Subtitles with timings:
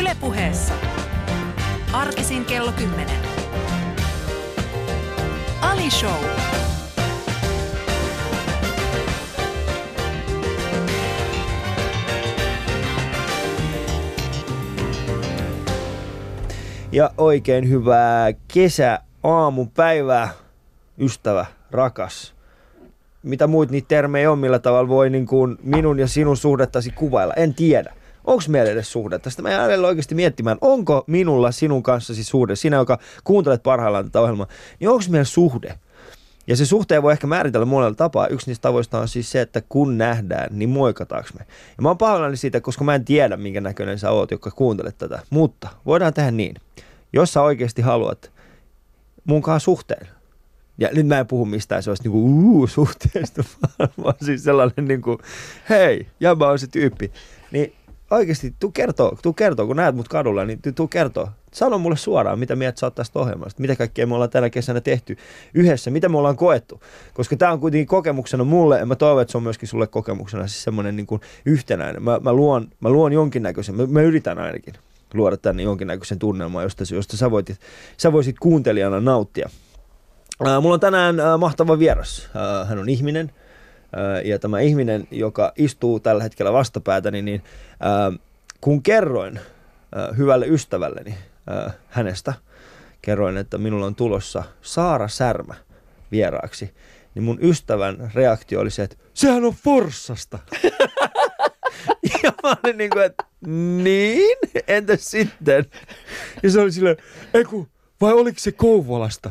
[0.00, 0.74] Ylepuheessa.
[1.92, 3.16] Arkisin kello 10.
[5.60, 6.24] Ali Show.
[16.92, 20.28] Ja oikein hyvää kesä aamupäivää,
[20.98, 22.34] ystävä, rakas.
[23.22, 27.34] Mitä muut niitä termejä on, millä tavalla voi niin kuin minun ja sinun suhdettasi kuvailla?
[27.34, 27.97] En tiedä.
[28.28, 29.30] Onko meillä edes suhdetta?
[29.30, 34.20] Sitä mä jään oikeasti miettimään, onko minulla sinun kanssasi suhde, sinä joka kuuntelet parhaillaan tätä
[34.20, 34.46] ohjelmaa,
[34.80, 35.78] niin onko meillä suhde?
[36.46, 38.26] Ja se suhteen voi ehkä määritellä monella tapaa.
[38.26, 41.44] Yksi niistä tavoista on siis se, että kun nähdään, niin moikataanko me.
[41.48, 44.98] Ja mä oon pahoillani siitä, koska mä en tiedä, minkä näköinen sä oot, joka kuuntelet
[44.98, 45.22] tätä.
[45.30, 46.54] Mutta voidaan tehdä niin.
[47.12, 48.32] Jos sä oikeasti haluat
[49.24, 50.08] munkaan suhteen,
[50.78, 53.44] ja nyt mä en puhu mistään se olisi niinku uu suhteesta,
[54.04, 55.18] vaan, siis sellainen niinku,
[55.68, 57.12] hei, jäbä on se tyyppi.
[57.50, 57.77] Niin
[58.10, 61.28] oikeasti tuu kertoo, tuu kertoo, kun näet mut kadulla, niin tuu kertoo.
[61.52, 64.80] Sano mulle suoraan, mitä mieltä sä oot tästä ohjelmasta, mitä kaikkea me ollaan tänä kesänä
[64.80, 65.16] tehty
[65.54, 66.82] yhdessä, mitä me ollaan koettu.
[67.14, 70.46] Koska tämä on kuitenkin kokemuksena mulle, ja mä toivon, että se on myöskin sulle kokemuksena
[70.46, 72.02] siis semmoinen niin kuin yhtenäinen.
[72.02, 74.74] Mä, mä, luon, mä luon jonkinnäköisen, mä, mä yritän ainakin
[75.14, 77.60] luoda tänne jonkinnäköisen tunnelman, josta, josta sä, voitit,
[77.96, 79.50] sä voisit kuuntelijana nauttia.
[80.46, 82.28] Äh, mulla on tänään äh, mahtava vieras.
[82.36, 83.32] Äh, hän on ihminen,
[84.24, 87.42] ja tämä ihminen, joka istuu tällä hetkellä vastapäätäni, niin
[88.60, 89.40] kun kerroin
[90.16, 91.14] hyvälle ystävälleni
[91.88, 92.34] hänestä,
[93.02, 95.54] kerroin, että minulla on tulossa Saara Särmä
[96.12, 96.74] vieraaksi,
[97.14, 100.38] niin mun ystävän reaktio oli se, että sehän on Forssasta.
[102.22, 103.24] ja mä olin niin kuin, että
[103.82, 105.66] niin, entäs sitten?
[106.42, 106.96] Ja se oli silleen,
[107.34, 107.68] ei kun,
[108.00, 109.30] vai oliko se Kouvolasta?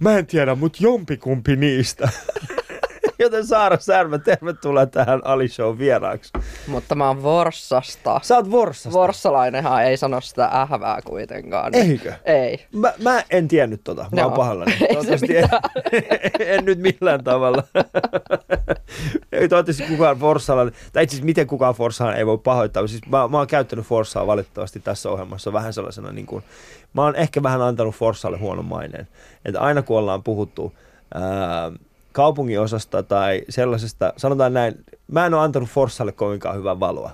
[0.00, 2.08] Mä en tiedä, mutta jompikumpi niistä.
[3.22, 6.32] Joten Saara Särmä, tervetuloa tähän Ali Show vieraaksi.
[6.66, 8.20] Mutta mä oon Vorssasta.
[8.22, 8.98] Sä oot Vorssasta.
[8.98, 11.74] Vorssalainenhan ei sano sitä ähvää kuitenkaan.
[11.74, 12.12] Eikö?
[12.24, 12.66] Ei.
[12.72, 14.06] Mä, mä en tiennyt tota.
[14.14, 14.76] Mä oon pahallani.
[14.78, 15.48] Toivottavasti en,
[16.58, 17.62] en nyt millään tavalla.
[19.32, 22.86] ei toivottavasti kukaan Forssalla, tai itse asiassa miten kukaan Forssaan ei voi pahoittaa.
[22.86, 26.44] Siis mä, mä oon käyttänyt Forssaa valitettavasti tässä ohjelmassa vähän sellaisena niin kuin,
[26.92, 29.08] mä oon ehkä vähän antanut Forssalle huonon maineen.
[29.44, 30.72] Että aina kun ollaan puhuttu
[31.14, 31.72] ää,
[32.16, 34.74] kaupunginosasta tai sellaisesta, sanotaan näin,
[35.12, 37.10] mä en ole antanut Forssalle kovinkaan hyvää valoa.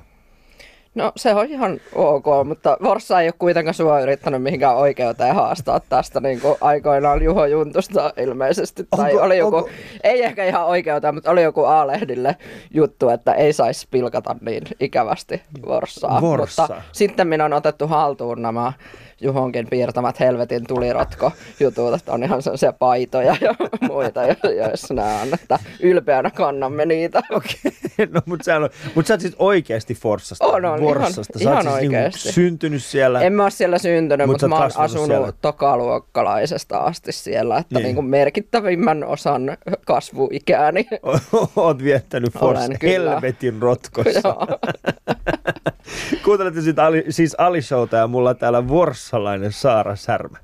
[0.95, 5.81] No se on ihan ok, mutta Vorssa ei ole kuitenkaan sua yrittänyt mihinkään oikeuteen haastaa
[5.81, 8.87] tästä niin kuin aikoinaan Juho Juntusta ilmeisesti.
[8.97, 9.69] tai Onko- oli joku, onko-
[10.05, 12.37] ei ehkä ihan oikeuteen, mutta oli joku A-lehdille
[12.75, 16.21] juttu, että ei saisi pilkata niin ikävästi Vorssaa.
[16.21, 16.63] Vorssa.
[16.63, 18.73] Mutta sitten minä on otettu haltuun nämä
[19.23, 25.21] Juhonkin piirtämät helvetin tulirotko jutut, että on ihan sellaisia paitoja ja muita, jo- joissa nämä
[25.23, 27.23] on, että ylpeänä kannamme niitä.
[27.31, 27.73] Okei,
[28.11, 28.53] no mutta sä,
[28.95, 30.45] mut sä oot siis oikeasti Forssasta.
[30.47, 31.39] On, on, ihan- Forssasta.
[31.41, 32.33] Ihan oot siis niinku oikeesti.
[32.33, 33.21] syntynyt siellä.
[33.21, 35.33] En mä ole siellä syntynyt, Mut mutta oot mä oon asunut siellä.
[35.41, 37.85] tokaluokkalaisesta asti siellä, että Niin.
[37.85, 37.97] niin.
[37.97, 39.57] Niin merkittävimmän osan
[39.87, 40.89] kasvuikääni.
[41.57, 44.37] Oot viettänyt Forssa helvetin rotkossa.
[46.25, 48.69] Kuuntelette sit Ali, siis Ali Showta ja mulla täällä
[49.13, 50.39] vorssalainen Saara Särmä.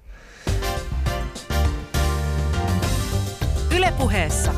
[3.77, 4.55] Ylepuheessa.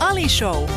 [0.00, 0.68] Ali Show.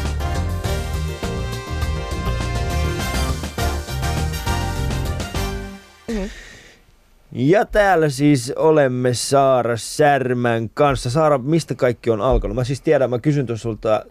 [7.32, 11.10] Ja täällä siis olemme Saara Särmän kanssa.
[11.10, 12.56] Saara, mistä kaikki on alkanut?
[12.56, 13.46] Mä siis tiedän, mä kysyn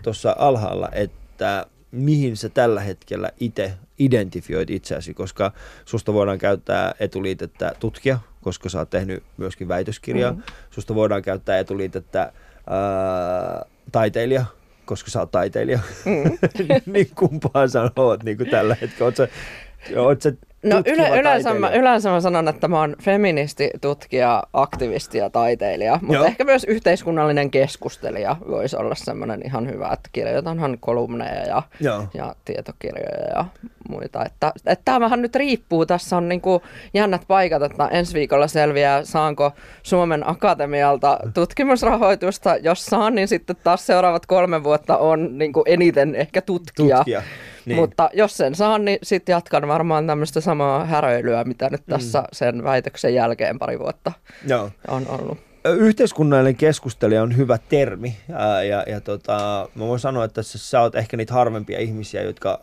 [0.03, 5.53] tuossa alhaalla, että mihin sä tällä hetkellä itse identifioit itseäsi, koska
[5.85, 10.33] susta voidaan käyttää etuliitettä tutkija, koska sä oot tehnyt myöskin väitöskirjaa.
[10.33, 10.43] Mm.
[10.71, 14.45] Susta voidaan käyttää etuliitettä ää, taiteilija,
[14.85, 15.79] koska sä oot taiteilija.
[16.05, 16.39] Mm.
[16.93, 19.05] niin kumpaa sä oot niin kuin tällä hetkellä?
[19.05, 19.29] Oot sä,
[19.97, 20.33] oot sä
[20.63, 25.99] No yle, yleensä, mä, yleensä mä sanon, että mä oon feministi, tutkija, aktivisti ja taiteilija,
[26.03, 26.25] mutta Joo.
[26.25, 32.05] ehkä myös yhteiskunnallinen keskustelija voisi olla semmoinen ihan hyvä, että kirjoitanhan kolumneja ja, Joo.
[32.15, 33.45] ja tietokirjoja ja
[33.89, 34.25] muita.
[34.25, 36.63] Että, että tämä vähän nyt riippuu, tässä on niinku
[36.95, 39.53] jännät paikat, että ensi viikolla selviää, saanko
[39.83, 42.57] Suomen Akatemialta tutkimusrahoitusta.
[42.57, 46.97] Jos saan, niin sitten taas seuraavat kolme vuotta on niinku eniten ehkä tutkija.
[46.97, 47.23] Tutkija,
[47.69, 47.81] niin.
[47.81, 52.27] Mutta jos sen saan, niin sitten jatkan varmaan tämmöistä samaa häröilyä, mitä nyt tässä mm.
[52.33, 54.13] sen väitöksen jälkeen pari vuotta
[54.47, 54.71] Joo.
[54.89, 55.39] on ollut.
[55.65, 60.81] Yhteiskunnallinen keskustelija on hyvä termi ää, ja, ja tota, mä voin sanoa, että sä, sä
[60.81, 62.61] oot ehkä niitä harvempia ihmisiä, jotka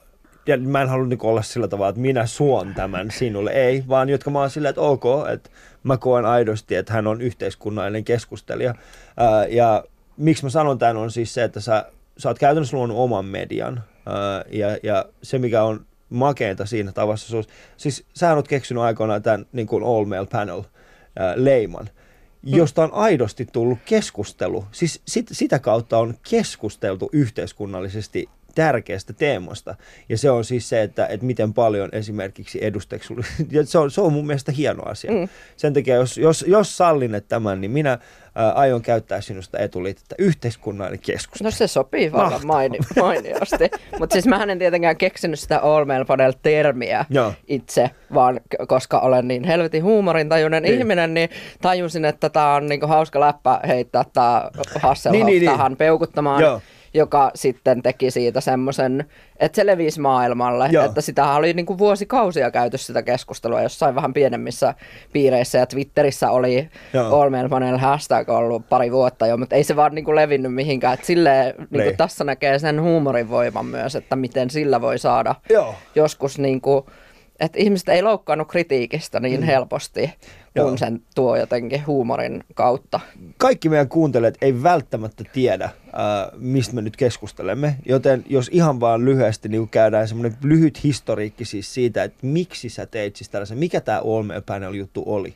[0.47, 4.09] ja mä en halua niinku olla sillä tavalla, että minä suon tämän sinulle, ei, vaan
[4.09, 5.03] jotka mä oon sillä, että ok,
[5.33, 5.49] että
[5.83, 8.75] mä koen aidosti, että hän on yhteiskunnallinen keskustelija.
[9.17, 9.83] Ää, ja
[10.17, 11.85] miksi mä sanon tämän on siis se, että sä,
[12.17, 13.83] sä oot käytännössä luonut oman median
[14.51, 17.37] ja, ja se mikä on makeinta siinä tavassa.
[17.77, 20.63] Siis sä oot keksinyt aikoinaan tämän niin kuin all male panel
[21.35, 21.89] leiman,
[22.43, 24.65] josta on aidosti tullut keskustelu.
[24.71, 29.75] Siis sit, sitä kautta on keskusteltu yhteiskunnallisesti tärkeästä teemasta.
[30.09, 32.59] Ja se on siis se, että, että miten paljon esimerkiksi
[33.51, 35.11] ja se on, se on mun mielestä hieno asia.
[35.11, 35.27] Mm.
[35.57, 37.97] Sen takia, jos, jos, jos sallinet tämän, niin minä
[38.35, 41.47] ää, aion käyttää sinusta etuliitettä yhteiskunnallinen keskustelu.
[41.47, 43.69] No se sopii vallan maini, mainiosti.
[43.99, 47.33] Mutta siis mä en tietenkään keksinyt sitä all male panel termiä Joo.
[47.47, 50.71] itse, vaan koska olen niin helvetin huumorintajuinen Niin.
[50.71, 50.79] niin.
[50.79, 51.29] ihminen, niin
[51.61, 54.49] tajusin, että tämä on niinku hauska läppä heittää tämä
[54.81, 55.51] Hasselhoff Niin, niin, niin.
[55.51, 56.41] tähän peukuttamaan.
[56.41, 56.61] Joo.
[56.95, 59.05] Joka sitten teki siitä semmoisen,
[59.39, 60.69] että se levisi maailmalle.
[60.71, 60.85] Joo.
[60.85, 64.73] Että sitä oli niin kuin vuosikausia käyty sitä keskustelua jossain vähän pienemmissä
[65.13, 66.69] piireissä ja Twitterissä oli
[67.31, 70.93] Male Panel hashtag ollut pari vuotta jo, mutta ei se vaan niin kuin levinnyt mihinkään.
[70.93, 71.83] Että silleen, niin Niin.
[71.83, 75.75] kuin tässä näkee sen huumorin voiman myös, että miten sillä voi saada Joo.
[75.95, 76.85] joskus niin kuin,
[77.39, 79.45] että ihmiset ei loukkaannut kritiikistä niin mm.
[79.45, 80.13] helposti,
[80.57, 80.77] kun Joo.
[80.77, 82.99] sen tuo jotenkin huumorin kautta.
[83.37, 85.69] kaikki meidän kuuntelijat ei välttämättä tiedä,
[86.37, 91.73] mistä me nyt keskustelemme, joten jos ihan vaan lyhyesti niin käydään semmoinen lyhyt historiikki siis
[91.73, 94.01] siitä, että miksi sä teit siis tällaisen, mikä tämä
[94.45, 95.33] Panel juttu oli?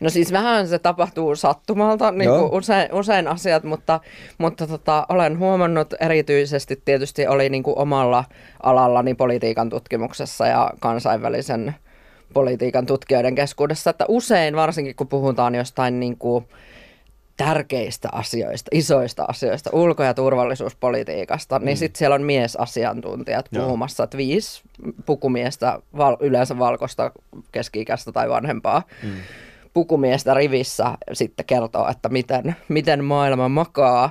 [0.00, 4.00] No siis vähän se tapahtuu sattumalta, niin kuin usein, usein asiat, mutta,
[4.38, 8.24] mutta tota, olen huomannut erityisesti tietysti oli niin kuin omalla
[8.62, 11.74] alallani politiikan tutkimuksessa ja kansainvälisen
[12.32, 16.44] politiikan tutkijoiden keskuudessa, että usein varsinkin kun puhutaan jostain niin kuin
[17.36, 23.64] tärkeistä asioista, isoista asioista, ulko- ja turvallisuuspolitiikasta, niin sitten siellä on miesasiantuntijat Joo.
[23.64, 24.62] puhumassa, että viisi
[25.06, 27.10] pukumiestä, val- yleensä valkoista
[27.52, 29.10] keski-ikäistä tai vanhempaa, mm.
[29.74, 34.10] pukumiestä rivissä sitten kertoo, että miten, miten maailma makaa.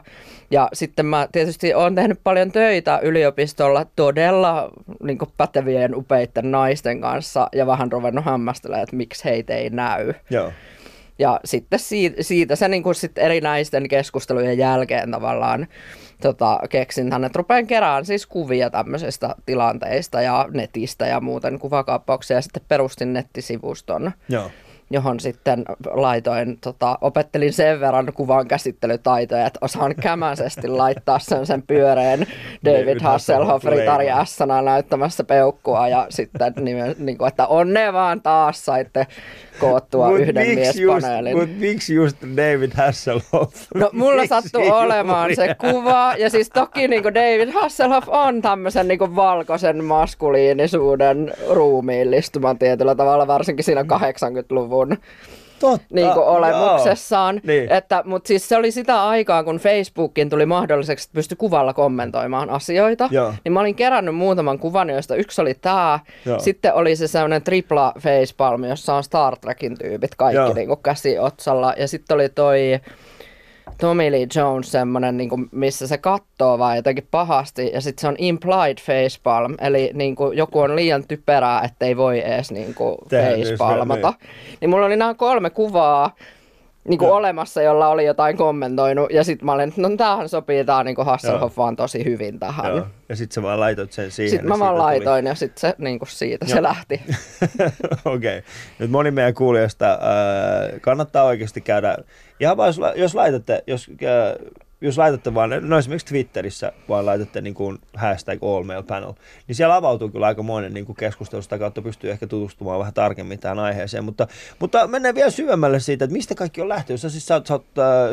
[0.51, 4.71] Ja sitten mä tietysti olen tehnyt paljon töitä yliopistolla todella
[5.03, 10.13] niin pätevien upeitten naisten kanssa ja vähän ruvennut hämmästelemään, että miksi heitä ei näy.
[10.29, 10.51] Joo.
[11.19, 15.67] Ja sitten siitä, siitä se niin kuin sit erinäisten keskustelujen jälkeen tavallaan
[16.21, 22.37] tota, keksin tänne, että rupean kerään siis kuvia tämmöisistä tilanteista ja netistä ja muuten kuvakaappauksia.
[22.37, 24.51] Ja sitten perustin nettisivuston Joo.
[24.91, 31.61] johon sitten laitoin, tota, opettelin sen verran kuvan käsittelytaitoja, että osaan kämäisesti laittaa sen, sen
[31.61, 32.25] pyöreän
[32.65, 34.07] David Hasselhoff ritari
[34.65, 35.87] näyttämässä peukkua.
[35.87, 39.07] Ja sitten niin, niin kuin, että onne vaan taas saitte
[39.59, 41.37] koottua Mut yhden miespaneelin.
[41.37, 43.55] mut miksi just David Hasselhoff?
[43.75, 48.87] No mulla Miksi sattui olemaan se kuva, ja siis toki niin David Hasselhoff on tämmöisen
[48.87, 54.97] niin valkoisen maskuliinisuuden ruumiillistuman tietyllä tavalla, varsinkin siinä 80-luvun
[55.59, 57.41] Totta, niin kuin olemuksessaan.
[57.43, 57.71] Niin.
[57.71, 62.49] Että, mutta siis se oli sitä aikaa, kun Facebookin tuli mahdolliseksi, että pystyi kuvalla kommentoimaan
[62.49, 63.09] asioita.
[63.11, 63.33] Joo.
[63.43, 65.99] Niin mä olin kerännyt muutaman kuvan, joista yksi oli tämä.
[66.25, 66.39] Joo.
[66.39, 70.53] Sitten oli se sellainen tripla facepalm, jossa on Star Trekin tyypit kaikki Joo.
[70.53, 71.73] niin kuin käsi otsalla.
[71.77, 72.79] Ja sitten oli toi
[73.77, 77.71] Tommy Lee Jones semmoinen, niin kuin, missä se kattoo vaan jotenkin pahasti.
[77.73, 82.19] Ja sitten se on implied facepalm, eli niin kuin, joku on liian typerää, ettei voi
[82.25, 84.13] edes niin kuin, facepalmata.
[84.21, 84.57] niin.
[84.61, 86.15] Niin mulla oli nämä kolme kuvaa
[86.87, 89.11] niin kuin olemassa, jolla oli jotain kommentoinut.
[89.11, 92.39] Ja sitten mä olin, että no tämähän sopii, tää niin kuin Hasselhoff vaan tosi hyvin
[92.39, 92.75] tähän.
[92.75, 92.87] Joo.
[93.09, 94.29] Ja sit sä vaan laitoit sen siihen.
[94.29, 96.55] Sitten mä vaan siitä tuli- laitoin ja sitten se niin kuin siitä Joo.
[96.55, 97.01] se lähti.
[98.05, 98.37] Okei.
[98.37, 98.41] Okay.
[98.79, 101.97] Nyt moni meidän kuulijoista äh, kannattaa oikeasti käydä,
[102.39, 104.51] ihan vaan jos, jos laitatte, jos, äh,
[104.81, 109.13] jos laitatte vaan, no esimerkiksi Twitterissä vaan laitatte niin kuin hashtag all male panel,
[109.47, 113.39] niin siellä avautuu kyllä aikamoinen niin kuin keskustelu, sitä kautta pystyy ehkä tutustumaan vähän tarkemmin
[113.39, 114.27] tähän aiheeseen, mutta,
[114.59, 117.01] mutta mennään vielä syvemmälle siitä, että mistä kaikki on lähtenyt.
[117.01, 117.61] Sä siis, sä, sä, äh,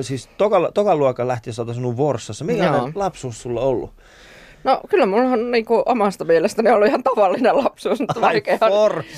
[0.01, 2.45] siis tokan, tokan luokan lähtien sä oot asunut Vorsassa.
[2.45, 2.93] Minkälainen Joo.
[2.95, 3.93] lapsuus sulla on ollut?
[4.65, 8.73] No kyllä mulla on niin kuin, omasta mielestäni ollut ihan tavallinen lapsuus, mutta Ai, vaikeahan,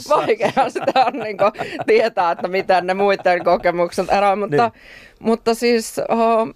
[0.08, 1.52] vaikeahan sitä on niin kuin,
[1.86, 4.38] tietää, että miten ne muiden kokemukset eroavat.
[4.38, 4.82] Mutta, Niin.
[5.18, 6.48] mutta siis oh,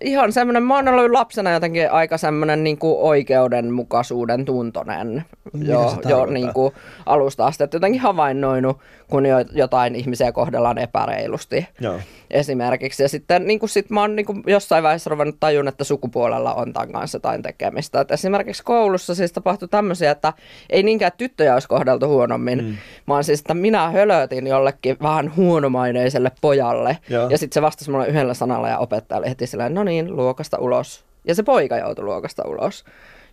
[0.00, 5.98] ihan semmoinen, mä oon ollut lapsena jotenkin aika semmoinen niin kuin oikeudenmukaisuuden tuntonen Mitä jo,
[6.08, 6.74] jo niin kuin
[7.06, 8.78] alusta asti, että jotenkin havainnoinut,
[9.10, 12.00] kun jo, jotain ihmisiä kohdellaan epäreilusti Joo.
[12.30, 13.02] esimerkiksi.
[13.02, 16.54] Ja sitten niin kuin sit mä oon niin kuin jossain vaiheessa ruvennut tajun, että sukupuolella
[16.54, 18.00] on tämän kanssa jotain tekemistä.
[18.00, 20.32] Et esimerkiksi koulussa siis tapahtui tämmöisiä, että
[20.70, 22.76] ei niinkään tyttöjä olisi kohdeltu huonommin, mm.
[23.08, 26.98] vaan siis, että minä hölötin jollekin vähän huonomaineiselle pojalle.
[27.10, 27.28] Joo.
[27.30, 30.58] Ja sitten se vastasi mulle yhdellä sanalla ja opettaja oli heti silleen, no niin, luokasta
[30.58, 31.04] ulos.
[31.24, 32.84] Ja se poika joutui luokasta ulos.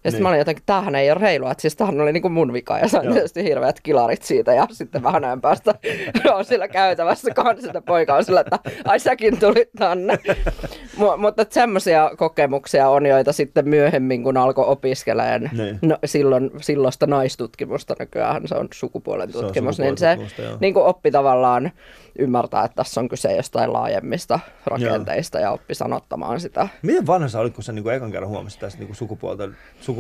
[0.04, 2.54] Ja sitten mä olin jotenkin, tämähän ei ole reilua, että siis tämähän oli niinku mun
[2.54, 3.14] vika ja sain Joo.
[3.14, 5.76] tietysti hirveät kilarit siitä ja sitten vähän ajan päästä
[6.36, 10.20] on sillä käytävässä kanssa, että poika on sillä, että ai säkin tulit tänne.
[10.98, 15.80] Mu- mutta semmoisia kokemuksia on, joita sitten myöhemmin, kun alkoi opiskeleen Niin.
[15.82, 20.58] no, silloin, silloista naistutkimusta, nykyään se on sukupuolen Se on tutkimus, niin se joo.
[20.60, 21.72] niin kuin oppi tavallaan
[22.20, 26.68] ymmärtää, että tässä on kyse jostain laajemmista rakenteista ja oppi sanottamaan sitä.
[26.82, 29.93] Miten vanha sä olit, kun sä niinku ekan kerran huomasit tästä niinku sukupuolten, sukupuolten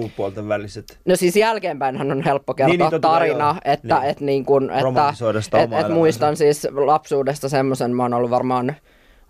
[0.47, 0.99] väliset...
[1.05, 3.73] No siis jälkeenpäinhän on helppo kertoa Niin, niin, tarina, joo.
[3.73, 4.09] että, Niin.
[4.09, 8.75] et niin kun, että sitä et, muistan siis lapsuudesta semmoisen, mä oon ollut varmaan,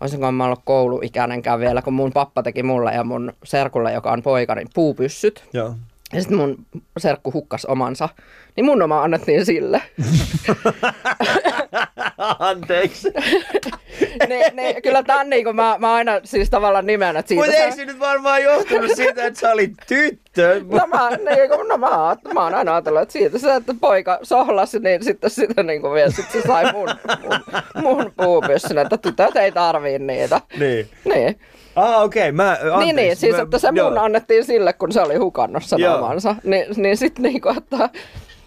[0.00, 4.22] olisinko mä ollut kouluikäinenkään vielä, kun mun pappa teki mulle ja mun serkulle, joka on
[4.22, 5.44] poika, niin puupyssyt.
[5.52, 5.74] Joo.
[6.12, 6.66] Ja sitten mun
[6.98, 8.08] serkku hukkas omansa,
[8.56, 9.82] niin mun oma annettiin sille.
[12.38, 13.08] Anteeksi.
[14.28, 17.62] ne, ne, kyllä tämän niin kuin mä, mä aina siis tavallaan nimen, että siitä Mutta
[17.62, 20.60] ei se- nyt varmaan johtunut siitä, että sä olit tyttö.
[20.70, 23.74] No mä, niin kuin, no mä, oon- mä oon aina ajatellut, että siitä se, että
[23.80, 26.88] poika sohlasi, niin sitten sitä niin kuin vielä sit se sai mun,
[27.22, 27.40] mun,
[27.82, 30.40] mun puupyssyn, että tytöt ei tarvii niitä.
[30.58, 30.88] Niin.
[31.04, 31.38] Niin.
[31.76, 32.22] Ah, okei.
[32.22, 32.32] Okay.
[32.32, 32.78] Mä, anteeksi.
[32.78, 36.10] niin, niin, siis mä, että se mun annettiin sille, kun se oli hukannut sen Joo.
[36.44, 37.88] Ni, niin sitten niinku, että,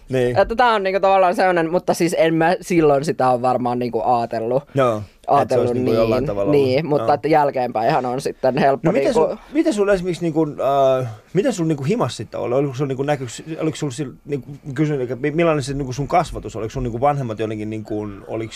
[0.08, 0.38] Niin.
[0.38, 4.02] että tää on niinku tavallaan sellainen, mutta siis en mä silloin sitä on varmaan niinku
[4.04, 4.62] ajatellut.
[4.74, 5.00] Joo.
[5.00, 7.14] Se Ajatellut niinku niin, jollain tavalla niin mutta Joo.
[7.14, 10.56] että jälkeenpäinhän on sitten helppo No miten, niinku, sun, miten sulla esimerkiksi, niin kuin,
[11.00, 12.54] äh, miten sun niin kuin himas sitten oli?
[12.54, 15.94] Oliko sulla niin kuin näkyks, oliko sulla niin kuin, kysyn, että millainen se niin kuin
[15.94, 16.56] sun kasvatus?
[16.56, 18.52] Oliko sun niin kuin vanhemmat jotenkin, niin kuin, oliko,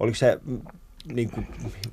[0.00, 0.38] oliko se
[1.12, 1.46] niin kuin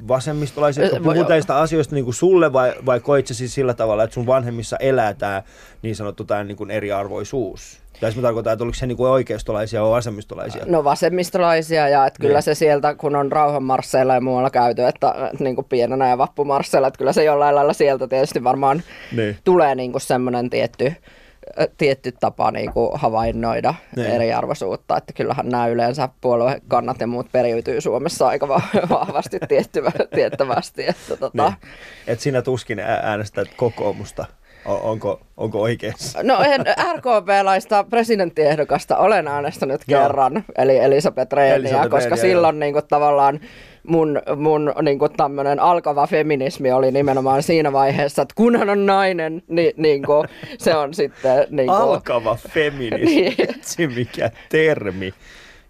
[0.07, 4.25] vasemmistolaisia, jotka puhuu asioista niin kuin sulle vai, vai koit siis sillä tavalla, että sun
[4.25, 5.43] vanhemmissa elää tämä
[5.81, 7.86] niin sanottu tämä niin kuin eriarvoisuus?
[8.01, 10.63] Tai mä tarkoitan, että oliko se niin kuin oikeistolaisia vai vasemmistolaisia?
[10.65, 12.43] No vasemmistolaisia ja että kyllä Niin.
[12.43, 16.88] se sieltä, kun on rauhanmarsseilla ja muualla käyty, että, että niin kuin pienenä ja vappumarsseilla,
[16.88, 19.38] että kyllä se jollain lailla sieltä tietysti varmaan Niin.
[19.43, 20.93] tulee niin kuin semmoinen tietty,
[21.78, 24.08] tietty tapa niin kuin havainnoida Niin.
[24.08, 30.88] eriarvoisuutta, että kyllähän nämä yleensä puoluekannat ja muut periytyy Suomessa aika va- vahvasti tiettyvä, tiettävästi.
[30.88, 31.56] Että tota, Niin.
[32.08, 34.25] Et sinä tuskin äänestät kokoomusta.
[34.66, 36.20] Onko, onko oikeassa?
[36.24, 36.62] No en
[36.96, 40.02] RKP-laista presidenttiehdokasta olen äänestänyt Joo.
[40.02, 43.40] kerran, eli Elisabeth Elisabeth koska Rehniä, silloin niin kuin, tavallaan
[43.88, 48.86] mun, mun niin kuin, tämmöinen alkava feminismi oli nimenomaan siinä vaiheessa, että kun hän on
[48.86, 50.27] nainen, niin, niin kuin,
[50.58, 51.48] se on sitten...
[51.50, 53.36] Niin kuin, Alkava feminismi.
[53.77, 53.96] Niin.
[53.96, 55.13] Mikä termi.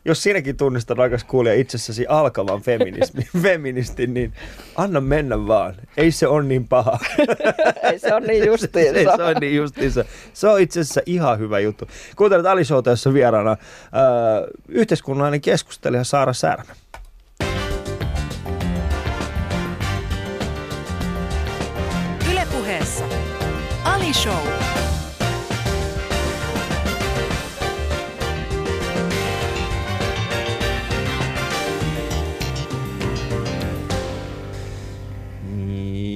[0.07, 4.33] Jos sinäkin tunnistat, rakas kuulija, itsessäsi alkavan feminismi, feministin, niin
[4.75, 5.75] anna mennä vaan.
[5.97, 6.99] Ei se ole niin paha.
[7.91, 8.99] ei se on niin justiinsa.
[8.99, 10.05] Ei se on niin justiinsa.
[10.33, 11.87] Se on itse asiassa ihan hyvä juttu.
[12.15, 13.57] Kuuntelet Ali Showta, jossa vieraana äh,
[14.67, 16.75] yhteiskunnallinen keskustelija Saara Särmä.
[24.15, 24.33] Show.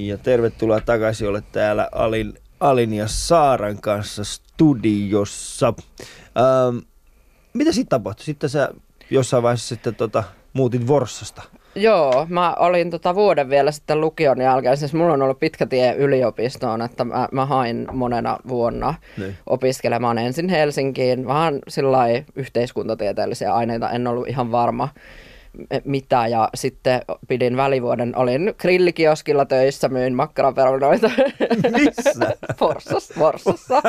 [0.06, 5.74] Ja tervetuloa takaisin, olet täällä Alin, Alin ja Saaran kanssa studiossa.
[6.38, 6.78] Ähm,
[7.54, 8.24] mitä sitten tapahtui?
[8.24, 8.68] Sitten sä
[9.10, 11.42] jossain vaiheessa sitten tota, muutit Vorssasta.
[11.74, 14.76] Joo, mä olin tota vuoden vielä sitten lukion jälkeen.
[14.76, 19.36] Siis mulla on ollut pitkä tie yliopistoon, että mä, mä hain monena vuonna Niin.
[19.46, 21.26] opiskelemaan ensin Helsinkiin.
[21.26, 21.98] Vähän sillä
[22.36, 24.88] yhteiskuntatieteellisiä aineita, en ollut ihan varma
[25.84, 26.26] mitä.
[26.26, 31.10] Ja sitten pidin välivuoden, olin grillikioskilla töissä, myin makkaraperunoita.
[31.72, 32.36] Missä?
[32.58, 33.14] Forssassa.
[33.18, 33.82] Forssassa.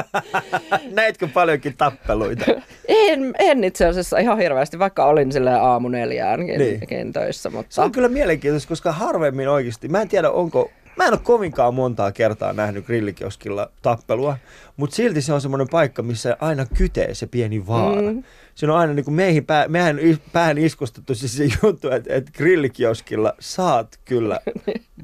[0.92, 2.46] Näitkö paljonkin tappeluita?
[2.88, 7.14] En, en itse asiassa ihan hirveästi, vaikka olin sille aamu neljäänkin Niin.
[7.14, 7.50] töissä.
[7.50, 7.76] Mutta...
[7.76, 11.74] Se on kyllä mielenkiintoista, koska harvemmin oikeasti, mä en tiedä onko, mä en ole kovinkaan
[11.74, 14.38] montaa kertaa nähnyt grillikioskilla tappelua,
[14.78, 18.02] mutta silti se on semmoinen paikka, missä aina kytee se pieni vaara.
[18.12, 18.24] Mm.
[18.62, 20.00] Siinä on aina niin kuin meihin, pää, mehän
[20.34, 24.40] päähän iskostettu siis se juttu, että, että grillikioskilla saat kyllä,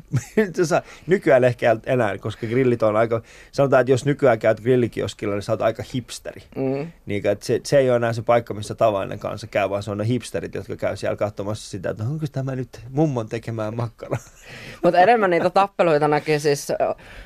[1.08, 3.22] nykyään ehkä enää, koska grillit on aika,
[3.52, 6.42] sanotaan, että jos nykyään käyt grillikioskilla, niin sä oot aika hipsteri.
[6.56, 6.92] Mm.
[7.06, 9.92] Niin, että se, se ei ole enää se paikka, missä tavallinen kanssa käy, vaan se
[9.92, 14.18] on ne hipsterit, jotka käy siellä katsomassa sitä, että onko tämä nyt mummon tekemään makkara.
[14.84, 16.68] Mutta enemmän niitä tappeluita näki siis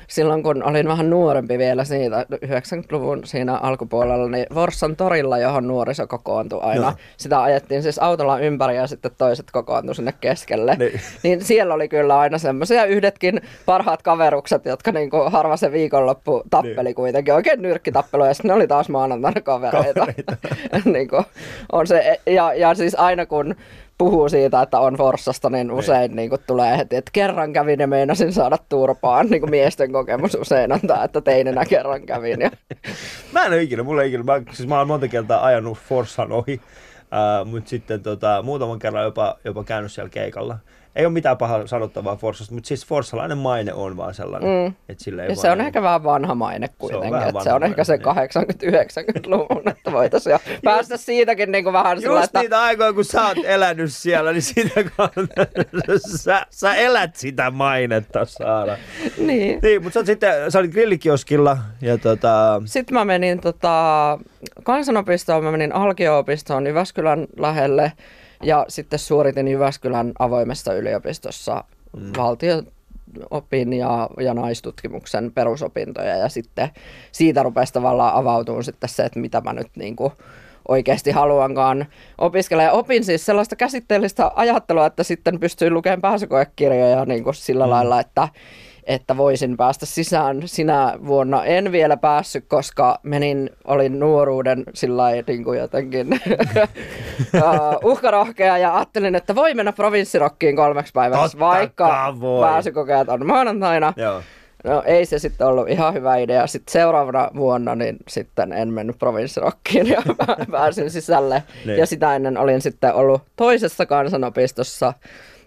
[0.08, 6.06] silloin, kun olin vähän nuorempi vielä siitä 90-luvun siinä alkupuolella, niin Forssan torilla, johon nuoriso
[6.22, 6.82] kokoontui aina.
[6.82, 6.92] Joo.
[7.16, 10.76] Sitä ajettiin siis autolla ympäri ja sitten toiset kokoontui sinne keskelle.
[10.76, 11.00] Niin.
[11.22, 16.82] Niin siellä oli kyllä aina semmoisia yhdetkin parhaat kaverukset, jotka niinku harva se viikonloppu tappeli
[16.84, 16.94] Niin.
[16.94, 17.34] kuitenkin.
[17.34, 20.00] Oikein nyrkkitappeluja ja sitten ne oli taas maanantaina kavereita.
[20.00, 20.36] Kavereita.
[20.92, 21.22] niinku,
[21.72, 23.54] on se, ja, ja siis aina kun
[24.02, 27.86] puhuu siitä, että on Forssasta, niin usein niin kuin tulee heti, että kerran kävin ja
[27.86, 29.26] meinasin saada turpaan.
[29.26, 32.40] Niin kuin miesten kokemus usein antaa, että teinenä kerran kävin.
[32.40, 32.50] Ja...
[33.32, 34.22] Mä en ole ikinä, mulla ei ikinä.
[34.22, 39.04] Mä, siis mä oon monta kertaa ajanut Forssan ohi, uh, mutta sitten tota, muutaman kerran
[39.04, 40.58] jopa, jopa käynyt siellä keikalla
[40.96, 44.68] ei ole mitään pahaa sanottavaa Forsasta, mutta siis forssalainen maine on vaan sellainen.
[44.68, 44.74] Mm.
[44.88, 45.66] Että sillä ei ja se on niin...
[45.66, 47.10] ehkä vähän vanha maine kuitenkin.
[47.10, 51.72] Se on, että se on ehkä se 80-90-luvun, että voitaisiin jo päästä siitäkin niin kuin
[51.72, 52.40] vähän Just että...
[52.40, 54.82] niitä aikoja, kun sä oot elänyt siellä, niin sitä
[56.16, 58.76] sä, sä elät sitä mainetta, Saara.
[59.18, 59.58] niin.
[59.62, 62.62] niin mutta sä, sitten, sä olit grillikioskilla ja tota...
[62.64, 64.18] Sitten mä menin tota,
[64.62, 67.92] kansanopistoon, mä menin Alkio-opistoon Jyväskylän lähelle
[68.42, 71.64] ja sitten suoritin Jyväskylän avoimessa yliopistossa
[71.96, 72.12] mm.
[72.16, 76.70] valtio-opin ja, ja naistutkimuksen perusopintoja ja sitten
[77.12, 80.12] siitä rupesi tavallaan avautumaan sitten se, että mitä mä nyt niin kuin
[80.68, 81.86] oikeasti haluankaan
[82.18, 82.62] opiskella.
[82.62, 87.70] Ja opin siis sellaista käsitteellistä ajattelua, että sitten pystyin lukemaan pääsykoekirjoja niin kuin sillä mm.
[87.70, 88.28] lailla, että
[88.84, 90.42] että voisin päästä sisään.
[90.44, 96.20] Sinä vuonna en vielä päässyt, koska menin, olin nuoruuden sillä niin kuin jotenkin
[97.84, 103.92] uhkarohkea ja ajattelin, että voi mennä provinssirokkiin kolmeksi päiväksi, vaikka pääsykokeet on maanantaina.
[103.96, 104.22] Joo.
[104.64, 106.46] No ei se sitten ollut ihan hyvä idea.
[106.46, 110.02] Sitten seuraavana vuonna niin sitten en mennyt provinssirokkiin ja
[110.50, 111.42] pääsin sisälle.
[111.64, 111.78] Niin.
[111.78, 114.92] Ja sitä ennen olin sitten ollut toisessa kansanopistossa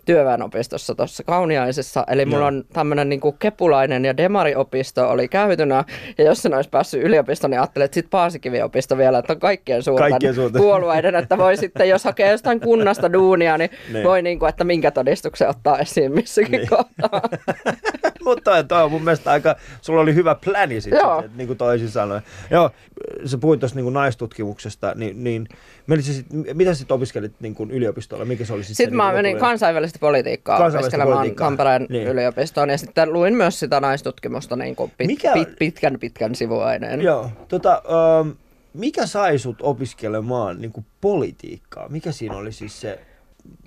[0.06, 2.04] työväenopistossa tuossa Kauniaisessa.
[2.08, 5.84] Eli mulla on tämmöinen niin kepulainen ja demariopisto oli käytynä.
[6.18, 9.84] Ja jos sen olisi päässyt yliopistoon, niin ajattelin, että sitten Paasikiviopisto vielä, että on kaikkien
[9.84, 10.62] suurten, kaikkien suurten.
[10.62, 14.04] puolueiden, että voi sitten, jos hakee jostain kunnasta duunia, niin, niin.
[14.04, 16.70] voi niin kuin, että minkä todistuksen ottaa esiin missäkin niin.
[16.70, 17.22] kohtaa.
[18.26, 21.22] Mutta toi on mun mielestä aika, sulla oli hyvä pläni sitten, Joo.
[21.22, 22.22] Sit, niin kuin toisin sanoen.
[22.52, 22.72] Joo,
[23.26, 25.48] sä puhuit tuossa niin naistutkimuksesta, niin, niin
[26.00, 28.26] sit, mitä sitten opiskelit niin kuin yliopistolla?
[28.26, 28.76] Mikä se oli sitten?
[28.76, 31.36] Sitten niin mä menin kansainvälistä politiikkaa kansainvälistä opiskelemaan.
[31.36, 32.08] Tampereen niin.
[32.08, 35.34] yliopistoon ja sitten luin myös sitä naistutkimusta niin kuin pit, mikä...
[35.34, 37.02] pit, pitkän pitkän sivuaineen.
[37.02, 37.82] Joo, tota,
[38.22, 38.36] um,
[38.74, 41.90] mikä sai sut opiskelemaan niin kuin politiikkaa?
[41.90, 43.00] Mikä siinä oli siis se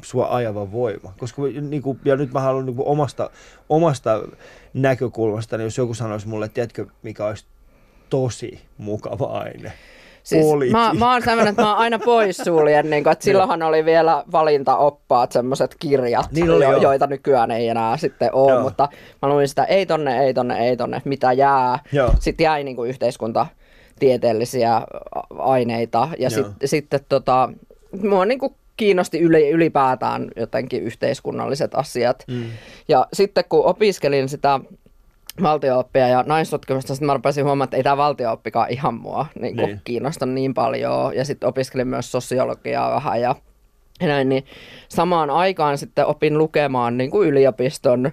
[0.02, 1.12] sua ajava voima.
[1.18, 3.30] Koska niin kuin, ja nyt mä haluan niin kuin omasta,
[3.68, 4.22] omasta
[4.74, 7.46] näkökulmasta, niin jos joku sanoisi mulle, että tiedätkö, mikä olisi
[8.10, 9.72] tosi mukava aine.
[10.22, 13.84] Siis mä, mä oon sellainen, että mä oon aina poissuljen, niin kuin, että silloinhan oli
[13.84, 18.62] vielä valintaoppaat, semmoiset kirjat, niin oli, jo, joita nykyään ei enää sitten ole, joo.
[18.62, 18.88] mutta
[19.22, 21.78] mä luin sitä ei tonne, ei tonne, ei tonne, mitä jää.
[21.92, 22.14] Joo.
[22.20, 23.46] Sitten jäi niin kuin yhteiskunta
[23.98, 24.82] tieteellisiä
[25.38, 27.52] aineita ja sit, sitten tota,
[28.02, 29.20] mua niin kuin kiinnosti
[29.52, 32.24] ylipäätään jotenkin yhteiskunnalliset asiat.
[32.28, 32.44] Mm.
[32.88, 34.60] Ja sitten kun opiskelin sitä
[35.42, 39.80] valtiooppia ja naistutkimusta, sitten mä rupesin huomaamaan, että ei tämä valtiooppikaan ihan mua niin niin.
[39.84, 41.16] kiinnosta niin paljon.
[41.16, 43.34] Ja sitten opiskelin myös sosiologiaa vähän ja
[44.00, 44.44] näin, niin
[44.88, 48.12] samaan aikaan sitten opin lukemaan niin kuin yliopiston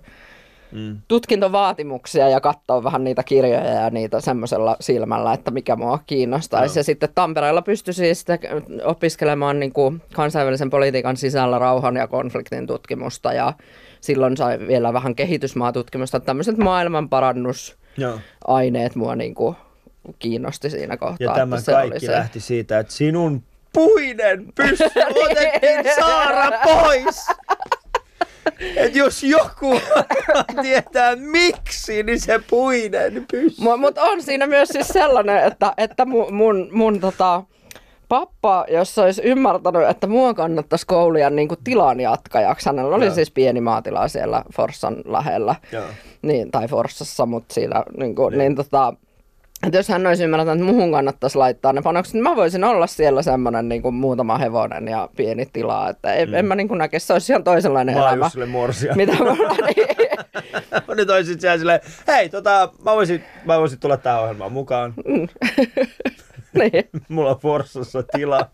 [0.75, 0.97] mm.
[1.07, 6.75] tutkintovaatimuksia ja katsoa vähän niitä kirjoja ja niitä semmoisella silmällä, että mikä mua kiinnostaisi.
[6.75, 6.79] No.
[6.79, 8.39] Ja sitten Tampereella pystyi sitten
[8.83, 13.53] opiskelemaan niin kuin kansainvälisen politiikan sisällä rauhan ja konfliktin tutkimusta ja
[14.01, 19.55] silloin sai vielä vähän kehitysmaatutkimusta, tämmöiset maailmanparannusaineet mua niin kuin
[20.19, 21.27] kiinnosti siinä kohtaa.
[21.27, 22.11] Ja tämä se kaikki se.
[22.11, 27.27] lähti siitä, että sinun puinen pyssy otettiin Saara pois.
[28.75, 29.79] Et jos joku
[30.61, 33.61] tietää miksi, niin se puinen pyssy.
[33.77, 37.43] Mutta on siinä myös siis sellainen, että, että mun, mun, mun tota,
[38.09, 43.15] pappa, jos olisi ymmärtänyt, että mua kannattaisi koulia niin kuin tilan jatkajaksi, hänellä oli Joo.
[43.15, 45.55] siis pieni maatila siellä Forssan lähellä,
[46.21, 48.39] Niin, tai Forssassa, mutta siinä, niin, kuin, niin.
[48.39, 48.93] niin tota,
[49.65, 52.87] että jos hän olisi ymmärtänyt, että muuhun kannattaisi laittaa ne panokset, niin mä voisin olla
[52.87, 55.89] siellä semmoinen niin kuin muutama hevonen ja pieni tila.
[55.89, 56.35] Että en, mm.
[56.35, 58.29] en mä niin kuin näke, se olisi ihan toisenlainen mä elämä.
[58.37, 58.95] Mä morsia.
[58.95, 59.31] Mitä mä
[59.67, 60.95] niin.
[60.95, 64.93] Nyt olisit siellä silleen, hei, tota, mä voisin, mä voisin tulla tähän ohjelmaan mukaan.
[65.05, 65.27] Mm.
[66.59, 66.89] niin.
[67.09, 68.49] Mulla on Forssassa tila.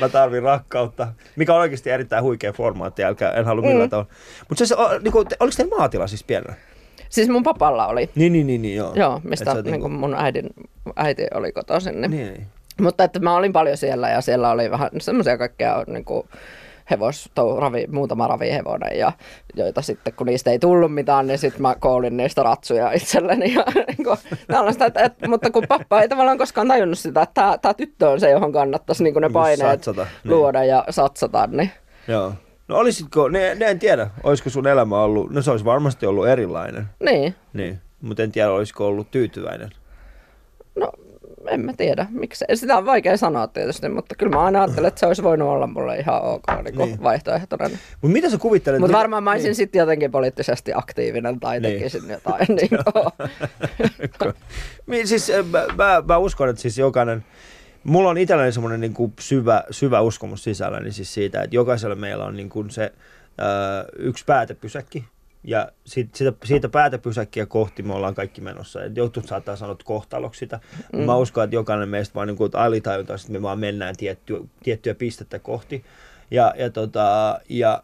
[0.00, 3.90] Mä tarvin rakkautta, mikä on oikeasti erittäin huikea formaatti, älkää, en halua millään mm.
[3.90, 4.10] tavalla.
[4.48, 6.54] Mutta se, niinku, oliko teillä maatila siis pienellä?
[7.14, 8.10] Siis mun papalla oli.
[8.14, 8.92] Niin, niin, niin, niin joo.
[8.94, 10.50] Joo, mistä niin kuin mun äidin,
[10.96, 12.00] äiti oli kotoisin.
[12.00, 12.10] Niin.
[12.10, 12.46] niin.
[12.80, 16.28] Mutta että mä olin paljon siellä ja siellä oli vähän semmoisia kaikkea niin kuin,
[16.90, 19.12] hevos, tou, ravi, muutama ravihevonen, ja,
[19.54, 23.54] joita sitten kun niistä ei tullut mitään, niin sitten mä koulin niistä ratsuja itselleni.
[23.54, 27.34] Ja, niin kuin, tällaista, että, että, mutta kun pappa ei tavallaan koskaan tajunnut sitä, että
[27.34, 30.34] tämä, tämä tyttö on se, johon kannattaisi niin ne paineet satsata, niin.
[30.34, 30.70] luoda niin.
[30.70, 31.46] ja satsata.
[31.46, 31.70] Niin.
[32.08, 32.32] Joo.
[32.68, 36.28] No olisitko, ne, ne en tiedä, olisiko sun elämä ollut, no se olisi varmasti ollut
[36.28, 36.84] erilainen.
[37.00, 37.34] Niin.
[37.52, 39.70] Niin, mutta en tiedä, olisiko ollut tyytyväinen.
[40.76, 40.92] No
[41.48, 42.44] en mä tiedä, miksi.
[42.54, 45.66] Sitä on vaikea sanoa tietysti, mutta kyllä mä aina ajattelen, että se olisi voinut olla
[45.66, 47.02] mulle ihan ok niin Niin.
[47.02, 47.68] vaihtoehtona.
[47.68, 48.80] Mutta mitä sä kuvittelet?
[48.80, 49.54] Mutta varmaan mä olisin niin.
[49.54, 51.78] sitten jotenkin poliittisesti aktiivinen tai Niin.
[51.78, 52.46] tekisin jotain.
[54.86, 57.24] Niin Siis äh, mä, mä, mä uskon, että siis jokainen,
[57.84, 62.24] mulla on itselläni semmoinen niin kuin syvä, syvä uskomus sisälläni siis siitä, että jokaisella meillä
[62.24, 62.92] on niin kuin se
[63.40, 63.44] ö,
[63.98, 65.04] yksi päätepysäkki,
[65.44, 68.84] ja sit, siitä, siitä päätepysäkkiä kohti me ollaan kaikki menossa.
[68.84, 70.60] Et jotkut saattaa sanoa kohtaloksi sitä.
[70.92, 71.00] Mm.
[71.00, 74.94] Mä uskon, että jokainen meistä vaan niin kuin, alitajuntaan, että me vaan mennään tiettyä, tiettyä
[74.94, 75.84] pistettä kohti.
[76.30, 77.82] Ja, ja, tota, ja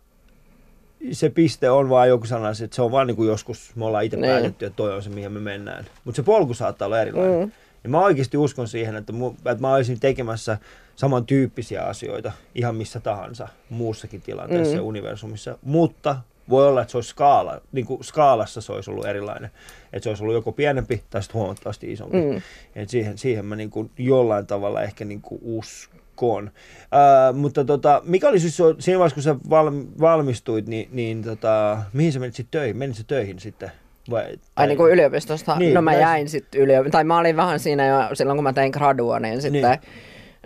[1.12, 4.04] se piste on vaan joku sana, että se on vaan niin kuin joskus, me ollaan
[4.04, 4.30] itse Niin.
[4.32, 5.84] päätetty, että toi on se, mihin me mennään.
[6.04, 7.40] Mutta se polku saattaa olla erilainen.
[7.46, 7.52] Mm.
[7.84, 10.58] Ja mä oikeasti uskon siihen, että, mu, että mä olisin tekemässä
[10.96, 14.76] samantyyppisiä asioita ihan missä tahansa muussakin tilanteessa Mm.
[14.76, 15.58] ja universumissa.
[15.62, 16.16] Mutta
[16.50, 19.50] voi olla, että se olisi skaala, niin kuin skaalassa se olisi ollut erilainen.
[19.92, 22.16] Että se olisi ollut joko pienempi tai sitten huomattavasti isompi.
[22.16, 22.42] Mm.
[22.74, 26.50] Et siihen, siihen mä niin kuin jollain tavalla ehkä niin kuin uskon.
[26.92, 31.82] Ää, mutta tota, mikä oli siis siinä vaiheessa, kun sä val, valmistuit, niin, niin tota,
[31.92, 32.76] mihin sä menit sitten töihin?
[32.76, 33.72] Menit sä töihin sitten?
[34.10, 35.52] Vai, Ai niin kuin yliopistosta?
[35.52, 38.36] Niin, Niin, no mä mä- jäin sitten yliopistosta, tai mä olin vähän siinä jo silloin
[38.36, 39.80] kun mä tein gradua, niin sitten Niin.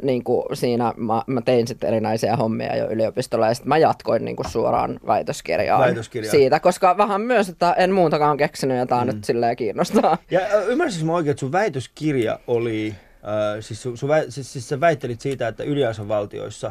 [0.02, 0.24] niin.
[0.24, 4.36] kuin siinä mä, mä tein sitten erinäisiä hommia jo yliopistolla ja sitten mä jatkoin niin
[4.36, 6.30] kuin suoraan väitöskirjaan, Väitöskirjaan.
[6.30, 9.06] siitä, koska vähän myös, että en muutakaan keksinyt ja tää mm.
[9.06, 10.18] nyt silleen kiinnostaa.
[10.30, 14.68] Ja ymmärsinkö mä oikein, että sun väitöskirja oli, äh, siis, sun, sun väit, siis, siis
[14.68, 16.70] sä väittelit siitä, että yliasavaltioissa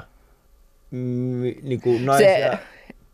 [0.91, 2.51] mm, niin kuin naisia...
[2.51, 2.59] Se,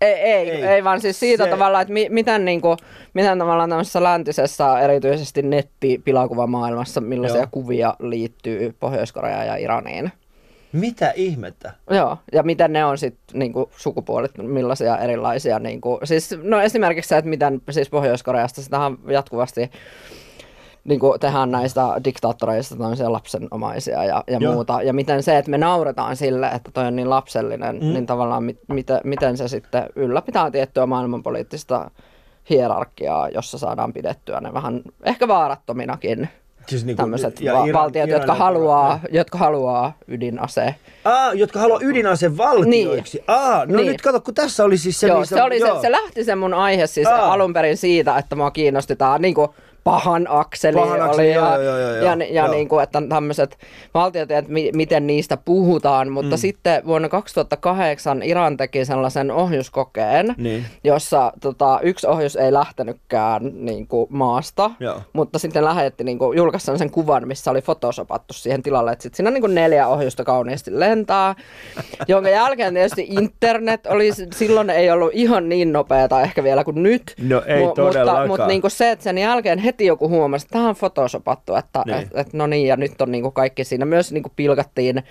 [0.01, 0.63] ei, ei, Ei.
[0.65, 2.77] ei, vaan siis siitä Se- tavallaan, että mi, miten, niin kuin,
[3.13, 7.47] miten tavallaan tämmöisessä läntisessä, erityisesti nettipilakuvamaailmassa, millaisia Joo.
[7.51, 10.11] Kuvia liittyy Pohjois-Koreaan ja Iraniin.
[10.71, 11.73] Mitä ihmettä?
[11.89, 15.59] Joo, ja miten ne on sitten niinku, sukupuolit, millaisia erilaisia.
[15.59, 19.71] Niinku, siis, no esimerkiksi se, että miten siis Pohjois-Koreasta, sitähän jatkuvasti
[20.89, 24.53] niinku, tehdään näistä diktaattoreista tämmöisiä lapsenomaisia ja, ja Joo.
[24.53, 24.81] muuta.
[24.81, 27.93] Ja miten se, että me nauretaan sille, että toi on niin lapsellinen, Mm.
[27.93, 31.91] niin tavallaan mit, miten, miten se sitten ylläpitää tiettyä maailmanpoliittista
[32.49, 36.29] hierarkiaa, jossa saadaan pidettyä ne vähän ehkä vaarattominakin
[36.67, 40.75] Siis niin tämmöiset va- valtiot, jotka haluaa, jotka haluaa ydinase.
[41.05, 43.17] Ah, jotka haluaa ydinaseen valtioiksi.
[43.17, 43.25] Niin.
[43.27, 43.75] Ah, no niin.
[43.77, 43.87] Niin.
[43.87, 46.35] nyt kato, kun tässä oli siis se, Joo, missä- se, oli se, se lähti se
[46.35, 47.33] mun aihe siis Aa.
[47.33, 49.55] alun perin siitä, että mua kiinnosti tää niinku
[49.91, 52.51] pahan akseli, Pahan akseli, oli ja, joo, joo, joo, ja, ja joo.
[52.51, 53.57] Niinku, että tämmöiset
[53.93, 56.39] valtiot, että mi, miten niistä puhutaan, mutta mm.
[56.39, 60.65] sitten vuonna 2008 Iran teki sellaisen ohjuskokeen, Niin.
[60.83, 65.01] jossa tota, yksi ohjus ei lähtenytkään niinku, maasta, Joo.
[65.13, 69.31] mutta sitten lähetti niinku, julkaisi sellaisen kuvan, missä oli photosopattu siihen tilalle, että sitten siinä
[69.31, 71.35] niinku neljä ohjusta kauniisti lentää,
[72.07, 77.15] jonka jälkeen tietysti internet oli, silloin ei ollut ihan niin nopeata ehkä vielä kuin nyt,
[77.21, 77.67] No ei Mu-.
[77.67, 81.83] Mutta, mutta niinku se, että sen jälkeen heti joku huomasi, että tämä on photosopattu, että
[81.85, 81.95] Niin.
[81.97, 82.07] niin.
[82.07, 83.85] et, et, no niin, ja nyt on niinku kaikki siinä.
[83.85, 85.03] Myös niinku pilkattiin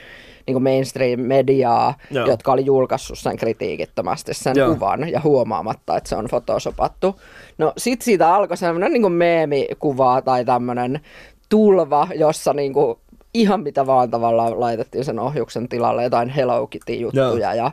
[0.47, 2.27] niinku mainstream-mediaa, Joo.
[2.27, 4.75] jotka oli julkaissut sen kritiikittömästi sen Joo.
[4.75, 7.21] Kuvan ja huomaamatta, että se on photosopattu.
[7.59, 11.01] No sit siitä alkoi semmoinen niinku meemikuva tai tämmöinen
[11.49, 13.01] tulva, jossa niinku
[13.41, 17.71] ihan mitä vaan tavallaan laitettiin sen ohjuksen tilalle, jotain Hello Kitty-juttuja ja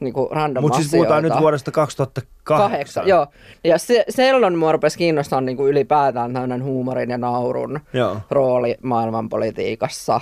[0.00, 2.32] niinku random Mutta siis puhutaan nyt vuodesta 2008.
[2.44, 3.26] Kahdeksan, joo.
[3.64, 8.16] Ja se, silloin mua rupesi kiinnostaa niin kuin ylipäätään tämmöinen huumorin ja naurun Joo.
[8.30, 10.20] rooli maailmanpolitiikassa,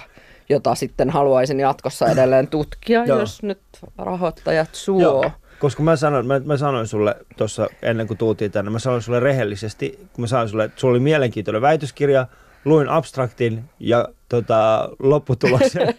[0.48, 3.60] jota sitten haluaisin jatkossa edelleen tutkia, jos nyt
[3.98, 5.02] rahoittajat suo.
[5.02, 5.30] Joo.
[5.58, 9.20] Koska mä sanoin, mä, mä sanoin sulle tuossa ennen kuin tultiin tänne, mä sanoin sulle
[9.20, 12.26] rehellisesti, kun mä sanoin sulle, että sulla oli mielenkiintoinen väitöskirja,
[12.64, 15.94] luin abstraktin ja tota, lopputuloksen.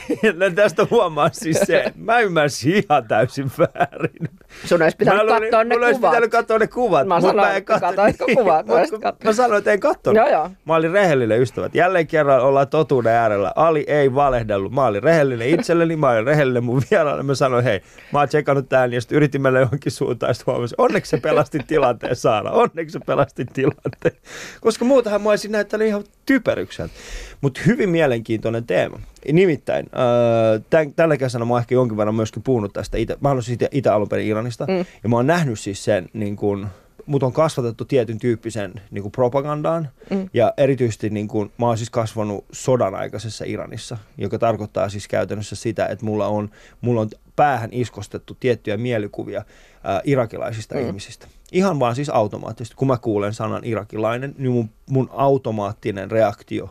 [0.54, 4.28] tästä huomaa siis se, mä ymmärsin ihan täysin väärin.
[4.64, 6.10] Sun olisi pitänyt Mä luulin- katsoa ne mulla kuvat.
[6.10, 7.06] pitänyt katsoa ne kuvat.
[7.06, 8.66] Mä sanoin, en että katso- katoitko kuvat?
[8.66, 9.24] Kattonut.
[9.24, 10.16] Mä sanoin, että en katsonut.
[10.16, 10.50] Joo, joo.
[10.64, 11.74] Mä olin rehellinen ystävät.
[11.74, 13.52] Jälleen kerran ollaan totuuden äärellä.
[13.56, 14.72] Ali ei valehdellut.
[14.72, 17.22] Mä olin rehellinen itselleni, mä olin rehellinen mun vieraille.
[17.22, 17.80] Mä sanoin, hei,
[18.12, 20.34] mä oon tsekannut tän ja sitten yritin mennä johonkin suuntaan.
[20.34, 22.50] Sitten huomasin, onneksi se pelasti tilanteen Saara.
[22.50, 24.16] Onneksi se pelasti tilanteen.
[24.60, 26.94] Koska muutahan mä olisin näyttänyt ihan typerykseltä.
[27.40, 29.00] Mutta hyvin mielenkiintoinen teema.
[29.32, 32.98] Nimittäin, äh, tämän, tällä kesänä mä oon ehkä jonkin verran myöskin puhunut tästä.
[32.98, 34.66] Itä, mä olen siis itä, alun perin Iranista.
[34.66, 34.84] Mm.
[35.02, 36.66] Ja mä oon nähnyt siis sen niin kuin,
[37.06, 39.88] mut on kasvatettu tietyn tyyppisen niin kuin propagandaan.
[40.10, 40.28] Mm.
[40.34, 45.56] Ja erityisesti niin kuin, mä oon siis kasvanut sodan aikaisessa Iranissa, joka tarkoittaa siis käytännössä
[45.56, 50.86] sitä, että mulla on, mulla on päähän iskostettu tiettyjä mielikuvia äh, irakilaisista mm.
[50.86, 51.26] ihmisistä.
[51.52, 52.76] Ihan vaan siis automaattisesti.
[52.76, 56.70] Kun mä kuulen sanan irakilainen, niin mun, mun automaattinen reaktio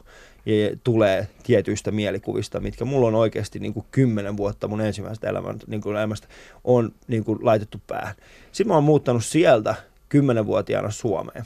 [0.83, 5.81] tulee tietyistä mielikuvista, mitkä mulla on oikeasti niin kuin kymmenen vuotta mun ensimmäisestä elämän, niin
[5.81, 6.27] kuin elämästä
[6.63, 8.15] on niin kuin laitettu päähän.
[8.51, 9.75] Sitten mä oon muuttanut sieltä
[10.09, 11.45] kymmenenvuotiaana Suomeen,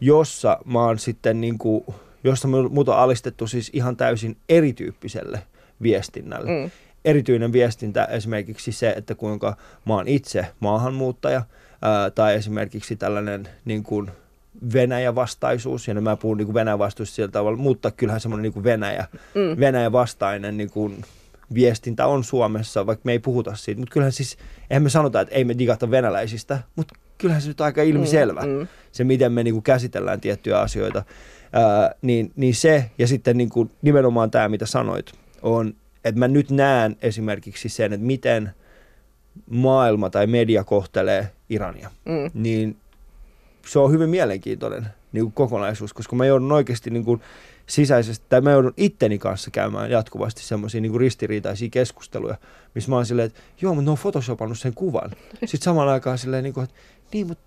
[0.00, 1.84] jossa mä oon sitten niin kuin
[2.24, 5.42] josta mut on alistettu siis ihan täysin erityyppiselle
[5.82, 6.50] viestinnälle.
[6.50, 6.70] Mm.
[7.04, 11.42] Erityinen viestintä esimerkiksi se, että kuinka mä oon itse maahanmuuttaja,
[11.82, 14.10] ää, tai esimerkiksi tällainen niin kuin
[14.72, 19.60] Venäjä-vastaisuus, ja mä puhun niin Venäjä-vastaisuus sillä tavalla, mutta kyllähän semmoinen niin Venäjä, mm.
[19.60, 21.04] Venäjä-vastainen niin kuin
[21.54, 24.38] viestintä on Suomessa, vaikka me ei puhuta siitä, mutta kyllähän siis,
[24.70, 28.48] eihän me sanota, että ei me digata venäläisistä, mutta kyllähän se nyt aika ilmiselvä, mm,
[28.48, 28.66] mm.
[28.92, 31.04] se miten me niin kuin käsitellään tiettyjä asioita,
[31.52, 36.28] ää, niin, niin se, ja sitten niin kuin nimenomaan tämä, mitä sanoit, on, että mä
[36.28, 38.50] nyt näen esimerkiksi sen, että miten
[39.50, 42.30] maailma tai media kohtelee Irania, mm.
[42.34, 42.76] niin
[43.70, 47.20] se on hyvin mielenkiintoinen niin kuin kokonaisuus, koska mä joudun oikeasti niin kuin
[47.66, 52.36] sisäisesti, tai mä joudun itteni kanssa käymään jatkuvasti semmoisia niin ristiriitaisia keskusteluja,
[52.74, 55.10] missä mä oon silleen, että joo, mutta ne on photoshopannut sen kuvan.
[55.44, 56.76] Sitten samaan aikaan silleen, niin kuin, että
[57.12, 57.44] niin, mutta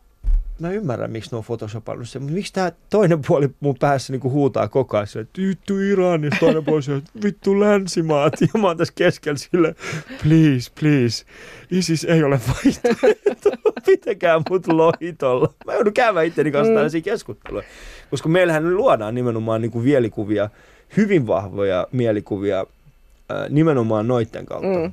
[0.59, 4.29] mä ymmärrän, miksi ne on photoshopannut sen, mutta miksi tämä toinen puoli mun päässä niinku
[4.29, 8.77] huutaa koko ajan että vittu Iran, ja toinen puoli että vittu länsimaat, ja mä oon
[8.77, 9.75] tässä keskellä sille,
[10.23, 11.25] please, please,
[11.71, 13.49] ISIS ei ole vaihtoehto,
[13.85, 15.53] pitäkää mut lohitolla.
[15.65, 16.75] Mä joudun käymään itteni kanssa mm.
[16.75, 17.63] tällaisia keskusteluja,
[18.09, 20.49] koska meillähän luodaan nimenomaan niinku mielikuvia,
[20.97, 24.89] hyvin vahvoja mielikuvia äh, nimenomaan noitten kautta.
[24.89, 24.91] Mm.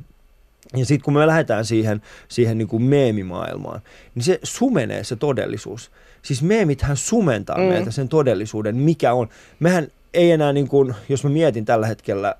[0.76, 3.80] Ja sitten kun me lähdetään siihen, siihen niin kuin meemimaailmaan,
[4.14, 5.90] niin se sumenee se todellisuus.
[6.22, 7.64] Siis meemithän sumentaa mm.
[7.64, 9.28] meiltä sen todellisuuden, mikä on.
[9.61, 12.35] Mehän ei enää, niin kuin, jos mä mietin tällä hetkellä,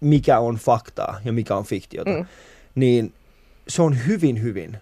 [0.00, 2.26] mikä on faktaa ja mikä on fiktiota, mm.
[2.74, 3.12] niin
[3.68, 4.78] se on hyvin, hyvin.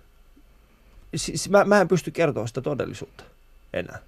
[1.16, 3.24] Siis mä, mä en pysty kertoa sitä todellisuutta
[3.72, 3.98] enää.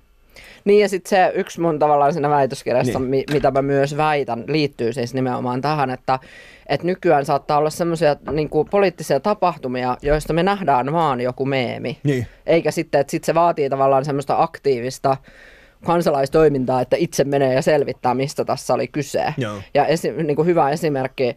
[0.64, 3.10] Niin ja sitten se yksi mun tavallaan siinä väitöskirjassa, niin.
[3.10, 6.18] mi, mitä mä myös väitän, liittyy siis nimenomaan tähän, että,
[6.66, 11.98] että nykyään saattaa olla semmoisia niin poliittisia tapahtumia, joista me nähdään vaan joku meemi.
[12.04, 12.26] Niin.
[12.46, 15.16] Eikä sitten, että sit se vaatii tavallaan semmoista aktiivista
[15.84, 19.34] kansalaistoimintaa, että itse menee ja selvittää, mistä tässä oli kyse.
[19.36, 19.56] Joo.
[19.74, 21.36] Ja esi- niin kuin hyvä esimerkki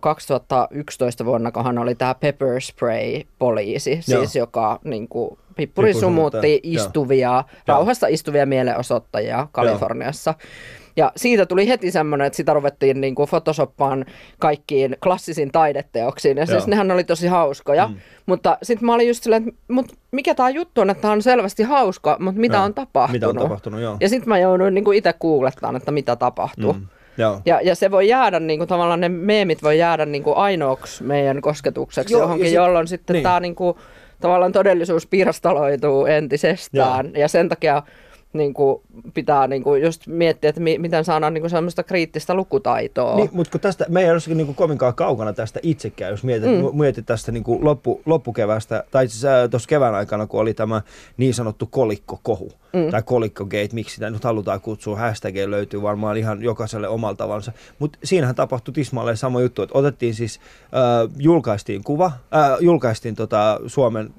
[0.00, 7.30] 2011 vuonna, kohan oli tämä pepper spray poliisi, siis joka niin kuin, pippuri sumutti istuvia,
[7.30, 7.44] Joo.
[7.66, 10.34] rauhassa istuvia mielenosoittajia Kaliforniassa.
[10.38, 10.48] Joo.
[10.96, 14.04] Ja siitä tuli heti semmoinen, että sitä ruvettiin niin kuin photoshoppaan
[14.38, 16.36] kaikkiin klassisiin taideteoksiin.
[16.36, 17.88] Ja siis nehän oli tosi hauskoja.
[17.88, 17.94] Mm.
[18.26, 21.22] Mutta sitten mä olin just silleen, että mut mikä tämä juttu on, että tämä on
[21.22, 22.64] selvästi hauska, mutta mitä joo.
[22.64, 23.12] on tapahtunut?
[23.12, 23.96] Mitä on tapahtunut, joo.
[24.00, 26.72] Ja sitten mä jouduin niin itse googlettamaan, että mitä tapahtuu.
[26.72, 26.86] Mm.
[27.18, 27.40] Joo.
[27.44, 31.04] Ja, ja se voi jäädä, niin kuin, tavallaan ne meemit voi jäädä niin kuin ainoaksi
[31.04, 33.22] meidän kosketukseksi Joo, johonkin, sit, jolloin sitten niin.
[33.22, 33.76] tämä niin kuin,
[34.20, 37.06] tavallaan todellisuus pirstaloituu entisestään.
[37.06, 37.20] Joo.
[37.22, 37.82] Ja sen takia
[38.32, 38.82] niin kuin
[39.14, 43.16] pitää niin kuin just miettiä, että mi- miten saadaan niin kuin semmoista kriittistä lukutaitoa.
[43.16, 46.50] Niin, mutta kun tästä, me ei ole niin kuin kovinkaan kaukana tästä itsekään, jos mietit,
[46.50, 46.78] mm.
[46.78, 50.82] mietit tästä niin kuin loppu, loppukevästä, tai siis tuossa kevään aikana, kun oli tämä
[51.16, 52.90] niin sanottu kolikkokohu, mm.
[52.90, 57.52] tai kolikkogate, miksi sitä nyt halutaan kutsua, hashtag löytyy varmaan ihan jokaiselle omalta tavalla.
[57.78, 63.60] Mutta siinähän tapahtui tismalleen sama juttu, että otettiin siis, äh, julkaistiin kuva, äh, julkaistiin tota
[63.66, 64.10] Suomen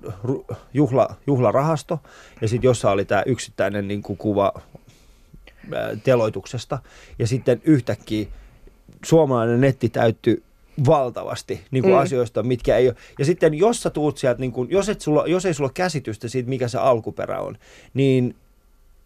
[0.73, 1.99] juhla, juhlarahasto,
[2.41, 4.53] ja sitten jossa oli tämä yksittäinen niin kuva
[6.03, 6.79] teloituksesta,
[7.19, 8.27] ja sitten yhtäkkiä
[9.05, 10.43] suomalainen netti täyttyi
[10.85, 11.99] valtavasti niin kuin mm.
[11.99, 12.95] asioista, mitkä ei ole.
[13.19, 16.27] Ja sitten jos sä tuut sieltä, niin kuin, jos, et sulla, jos ei sulla käsitystä
[16.27, 17.57] siitä, mikä se alkuperä on,
[17.93, 18.35] niin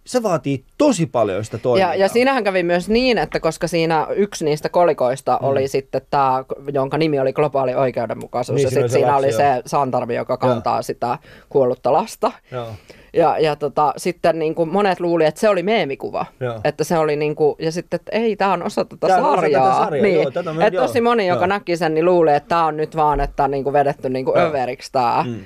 [0.06, 1.96] se vaatii tosi paljon sitä toimintaa.
[1.96, 5.48] Ja, ja siinähän kävi myös niin, että koska siinä yksi niistä kolikoista mm.
[5.48, 9.62] oli sitten tämä, jonka nimi oli globaali oikeudenmukaisuus, niin, ja sitten siinä lapsi, oli se
[9.66, 10.84] Santarvi, joka kantaa Joo.
[10.84, 11.18] sitä
[11.50, 12.32] kuollutta lasta.
[12.52, 12.68] Joo.
[13.14, 16.26] Ja, ja tota, sitten niin kuin monet luuli, että se oli meemikuva.
[16.40, 16.60] Joo.
[16.64, 19.64] Että se oli niin kuin, ja sitten, että ei, tämä on osa tätä tämä sarjaa.
[19.64, 20.04] Osa tätä sarjaa.
[20.04, 20.22] Niin.
[20.22, 21.36] Joo, tätä että tosi moni, joo.
[21.36, 24.26] joka näki sen, niin luulee, että tämä on nyt vaan, että niin kuin vedetty niin
[24.26, 25.26] kuin överiksi tämä.
[25.28, 25.40] Mm.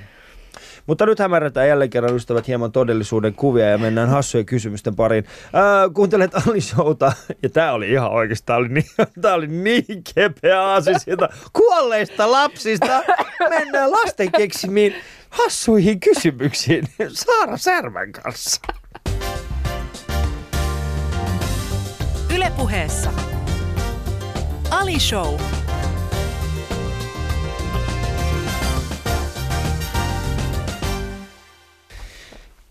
[0.88, 5.24] Mutta nyt hämärretään jälleen kerran ystävät hieman todellisuuden kuvia ja mennään hassujen kysymysten pariin.
[5.52, 8.84] Ää, kuuntelet Ali Showta, ja tää oli ihan oikeastaan, oli niin,
[9.34, 13.02] oli niin kepeä aasi sieltä kuolleista lapsista.
[13.48, 14.94] Mennään lasten keksimiin
[15.30, 18.60] hassuihin kysymyksiin Saara Särmän kanssa.
[22.34, 23.10] Ylepuheessa
[24.70, 25.57] Ali Show.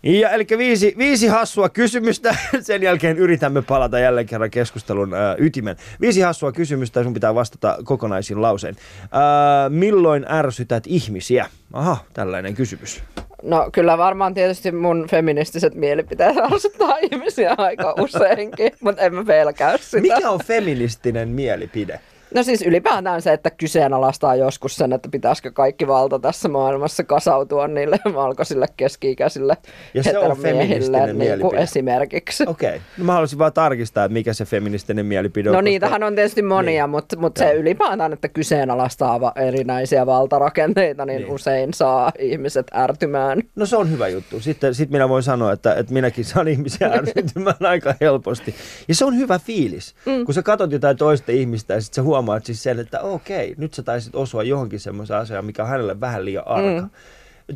[0.08, 2.36] Ja eli viisi, viisi hassua kysymystä.
[2.60, 5.76] Sen jälkeen yritämme palata jälleen kerran keskustelun ää, ytimen.
[6.00, 8.76] Viisi hassua kysymystä ja sun pitää vastata kokonaisin lauseen.
[9.12, 11.46] Ää, milloin ärsytät ihmisiä?
[11.72, 13.02] Aha, tällainen kysymys.
[13.42, 19.76] No kyllä varmaan tietysti mun feministiset mielipiteet ärsyttää ihmisiä aika useinkin, mutta en mä pelkää
[19.76, 20.00] sitä.
[20.00, 22.00] Mikä on feministinen mielipide?
[22.34, 27.68] No siis ylipäätään se, että kyseenalaistaa joskus sen, että pitäisikö kaikki valta tässä maailmassa kasautua
[27.68, 29.56] niille valkoisille keski-ikäisille
[29.94, 31.62] Ja se on feministinen niin kuin mielipide.
[31.62, 32.44] esimerkiksi.
[32.46, 32.68] Okei.
[32.68, 32.80] Okay.
[32.98, 35.52] No mä haluaisin vaan tarkistaa, että mikä se feministinen mielipide on.
[35.52, 36.90] No koska- niitähän on tietysti monia, niin.
[36.90, 41.30] mutta, mutta se ylipäätään, että kyseenalaistaa erinäisiä valtarakenteita, niin, Niin.
[41.32, 43.42] usein saa ihmiset ärtymään.
[43.56, 44.40] No se on hyvä juttu.
[44.40, 48.54] Sitten sit minä voin sanoa, että, että minäkin saan ihmisiä ärsyntymään aika helposti.
[48.88, 50.24] Ja se on hyvä fiilis, mm.
[50.24, 53.74] kun sä katsot jotain toista ihmistä ja sitten sä huomaat siis sen, että okei, nyt
[53.74, 56.80] sä taisit osua johonkin semmoiseen asiaan, mikä on hänelle vähän liian arka.
[56.80, 56.90] Mm.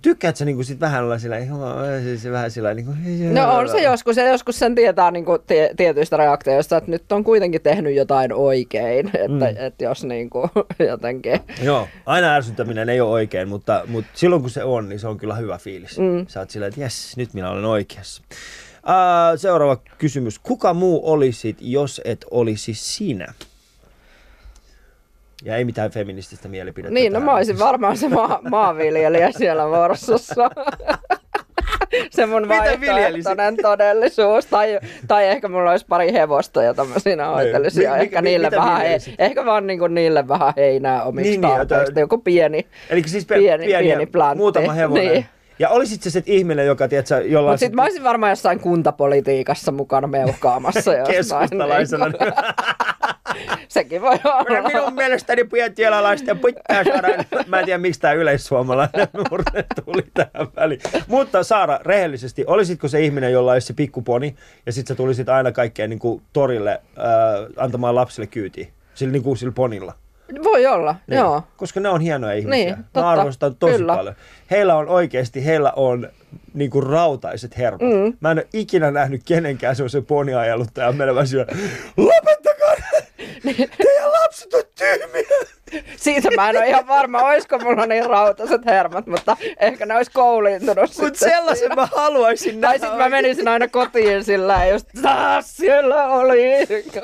[0.03, 1.37] Tykkäät sä niinku sit vähän olla sillä,
[2.03, 2.93] siis vähän sillä niinku,
[3.33, 7.13] No on se joskus, ja joskus sen tietää niin kuin tie, tietyistä reaktioista, että nyt
[7.13, 9.35] on kuitenkin tehnyt jotain oikein, että, Mm.
[9.35, 9.67] mm.
[9.67, 10.51] että jos niin kuin
[10.91, 11.41] jotenkin...
[11.63, 15.19] Joo, aina ärsyttäminen ei ole oikein, mutta, mutta silloin kun se on, niin se on
[15.19, 15.99] kyllä hyvä fiilis.
[15.99, 16.27] Mm.
[16.29, 18.23] Sä oot sillä, että jes, nyt minä olen oikeassa.
[18.87, 20.39] Uh, seuraava kysymys.
[20.39, 23.35] Kuka muu olisit, jos et olisi sinä?
[25.45, 26.95] Ja ei mitään feminististä mielipidettä.
[26.95, 30.51] Niin, no mä olisin varmaan se ma- maanviljelijä siellä Vorsossa.
[32.11, 34.47] se mun vaihtoehtoinen todellisuus.
[34.47, 34.79] Tai,
[35.09, 37.81] tai ehkä mulla olisi pari hevosta, jota mä siinä hoitelisin.
[37.81, 39.15] Mi- ja mi- ehkä, mi- niille vähän, he, viljelisit?
[39.19, 42.67] ehkä vaan niinku niille vähän heinää omiksi Niin, niin, niin, jota- Joku pieni.
[42.91, 44.37] Eli siis pe- pieni- pieni, pieni plantti.
[44.39, 45.07] muutama hevonen.
[45.09, 45.27] Niin.
[45.63, 48.61] Ja olisit se se ihminen, joka, tiedätkö, jolla on Mutta sitten mä olisin varmaan jossain
[48.61, 50.95] kuntapolitiikassa mukana meuhkaamassa.
[50.95, 52.07] jossain, keskustalaisena.
[52.09, 52.19] Niin.
[53.69, 54.69] Sekin voi olla.
[54.69, 57.09] Minun mielestäni pientialalaisten pitää saada,
[57.47, 60.81] mä en tiedä miksi tämä yleissuomalainen murne tuli tähän väliin.
[61.09, 64.35] Mutta Saara, rehellisesti, olisitko se ihminen, jolla olisi se pikkuponi
[64.67, 67.05] ja sitten sä tulisit aina kaikkeen niin kuin torille äh,
[67.57, 68.67] antamaan lapsille kyytiä?
[68.95, 69.95] Sillä, niin kuin sillä ponilla.
[70.45, 71.19] Voi olla, Niin.
[71.19, 71.43] joo.
[71.57, 72.65] Koska ne on hienoja ihmisiä.
[72.65, 73.11] Niin, Mä totta.
[73.11, 73.97] arvostan tosi Kyllä.
[73.97, 74.15] paljon.
[74.51, 76.09] Heillä on oikeasti, heillä on
[76.55, 77.81] niin kuin rautaiset hermot.
[77.81, 78.17] Mm.
[78.21, 81.47] Mä en ole ikinä nähnyt kenenkään semmoisen poniajaluttajan menevän syö.
[81.97, 82.52] Lopettakaa!
[83.45, 85.23] Teidän lapset on tyhmiä!
[85.97, 90.11] Siitä mä en ole ihan varma, olisiko mulla niin rautaiset hermot, mutta ehkä ne olisi
[90.11, 91.75] kouliintunut Mutta sitten sellaisen siinä.
[91.75, 92.79] mä haluaisin Tai nähdä.
[92.87, 96.43] sitten mä menisin aina kotiin sillä ja just taas siellä oli.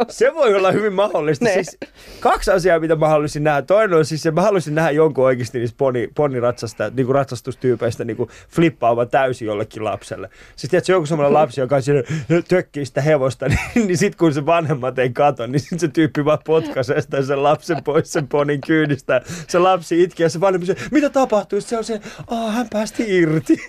[0.09, 1.45] Se voi olla hyvin mahdollista.
[1.45, 1.53] Ne.
[1.53, 1.79] Siis,
[2.21, 3.63] kaksi asiaa, mitä mä haluaisin nähdä.
[3.63, 8.05] Toinen on siis se, mä haluaisin nähdä jonkun oikeasti niistä poni, poniratsasta, niin kuin ratsastustyypeistä
[8.05, 10.31] niin kuin flippaavan täysin jollekin lapselle.
[10.57, 12.03] Siis tiedätkö, joku semmoinen lapsi, joka on siinä,
[12.49, 16.25] tökkii sitä hevosta, niin, niin sit kun se vanhemmat ei kato, niin sit se tyyppi
[16.29, 19.21] vaan potkaisee sitä sen lapsen pois sen ponin kyydistä.
[19.49, 21.61] Se lapsi itkee ja se vanhempi se, mitä tapahtuu?
[21.61, 23.57] Sitten se on se, Aa, hän päästi irti.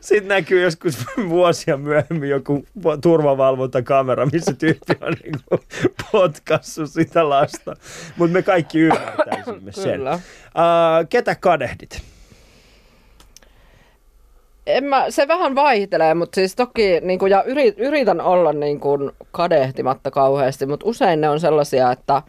[0.00, 2.66] Sitten näkyy joskus vuosia myöhemmin joku
[3.02, 5.34] turvavalvontakamera, missä tyyppi on niin
[6.12, 7.74] potkassut sitä lasta.
[8.16, 9.96] Mutta me kaikki ymmärtäisimme sen.
[9.96, 10.14] Kyllä.
[10.14, 12.02] Uh, ketä kadehdit?
[14.66, 18.80] En mä, se vähän vaihtelee, mutta siis toki niin kuin, ja yrit, yritän olla niin
[18.80, 22.22] kuin, kadehtimatta kauheasti, mutta usein ne on sellaisia, että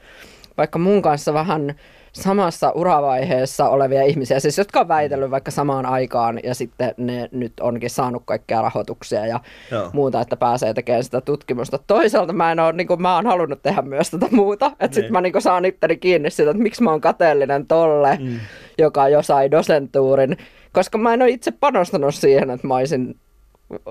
[0.58, 1.76] vaikka mun kanssa vähän
[2.14, 7.54] samassa uravaiheessa olevia ihmisiä, siis jotka on väitellyt vaikka samaan aikaan ja sitten ne nyt
[7.60, 9.40] onkin saanut kaikkea rahoituksia ja
[9.72, 9.82] Joo.
[9.82, 9.90] Joo.
[9.94, 11.80] muuta, että pääsee tekemään sitä tutkimusta.
[11.88, 14.94] Toisaalta mä en ole, niin kuin, mä oon halunnut tehdä myös tätä muuta, että Niin.
[14.94, 18.40] sitten mä niin kuin, saan itteni kiinni siitä, että miksi mä oon kateellinen tolle, mm.
[18.78, 20.38] joka jo sai dosentuurin,
[20.74, 23.16] koska mä en ole itse panostanut siihen, että mä olisin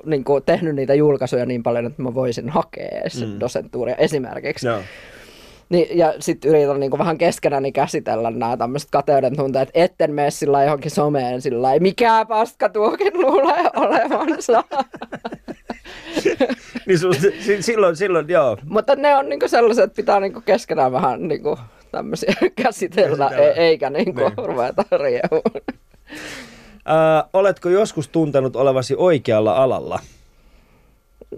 [0.05, 3.41] niin kuin, tehnyt niitä julkaisuja niin paljon, että mä voisin hakea edes mm.
[3.41, 4.67] dosentuuria esimerkiksi.
[4.67, 4.79] Joo.
[5.69, 10.65] Niin, ja sitten yritän niinku vähän keskenäni käsitellä nämä tämmöiset kateuden tunteet, etten mene sillä
[10.65, 14.65] johonkin someen sillä mikä paska tuokin luulee olevansa.
[16.87, 18.57] Niin si- silloin, silloin, joo.
[18.69, 21.59] Mutta ne on niinku sellaiset, että pitää niinku keskenään vähän niinku
[21.93, 23.53] tämmöisiä käsitellä, Käsitellä.
[23.53, 24.33] e- eikä niinku Niin.
[24.37, 25.43] ruveta riehuun.
[26.89, 30.01] Uh, oletko joskus tuntenut olevasi oikealla alalla?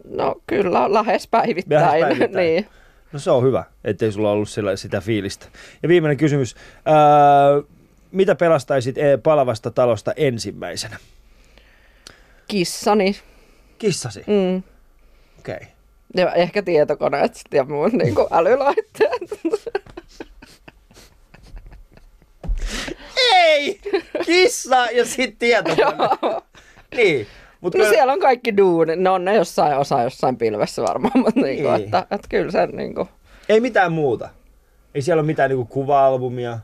[0.09, 1.87] No kyllä, lähes päivittäin.
[1.87, 2.37] Lähes päivittäin.
[2.47, 2.67] niin.
[3.13, 5.47] No se on hyvä, ettei sulla ollut sillä, sitä fiilistä.
[5.83, 6.55] Ja viimeinen kysymys.
[6.55, 7.69] Uh,
[8.13, 10.97] mitä pelastaisit eh, palavasta talosta ensimmäisenä?
[12.49, 13.17] Kissani.
[13.79, 14.25] Kissasi?
[14.27, 14.63] Mm.
[15.39, 15.55] Okei.
[15.57, 15.69] Okay.
[16.17, 19.41] Ja ehkä tietokoneet ja muut niinku älylaitteet.
[23.45, 23.81] Ei!
[24.27, 26.41] Kissa ja sitten tietokone.
[26.97, 27.27] niin.
[27.61, 28.97] Mut No siellä on kaikki duuni.
[28.97, 31.85] No on ne jossain osa jossain pilvessä varmaan, mutta niinku, Niin.
[31.85, 33.09] että, että kyllä se niinku...
[33.49, 34.29] Ei mitään muuta.
[34.95, 36.59] Ei siellä ole mitään niinku kuva-albumia,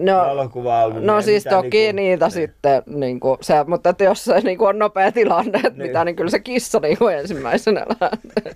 [0.00, 1.06] No, valokuva-albumia.
[1.06, 2.32] no siis toki niinku- niitä niin.
[2.32, 5.82] sitten, niinku, se, mutta että jos se niinku on nopea tilanne, että Niin.
[5.82, 8.52] mitä, niin kyllä se kissa niinku ensimmäisenä lähtee.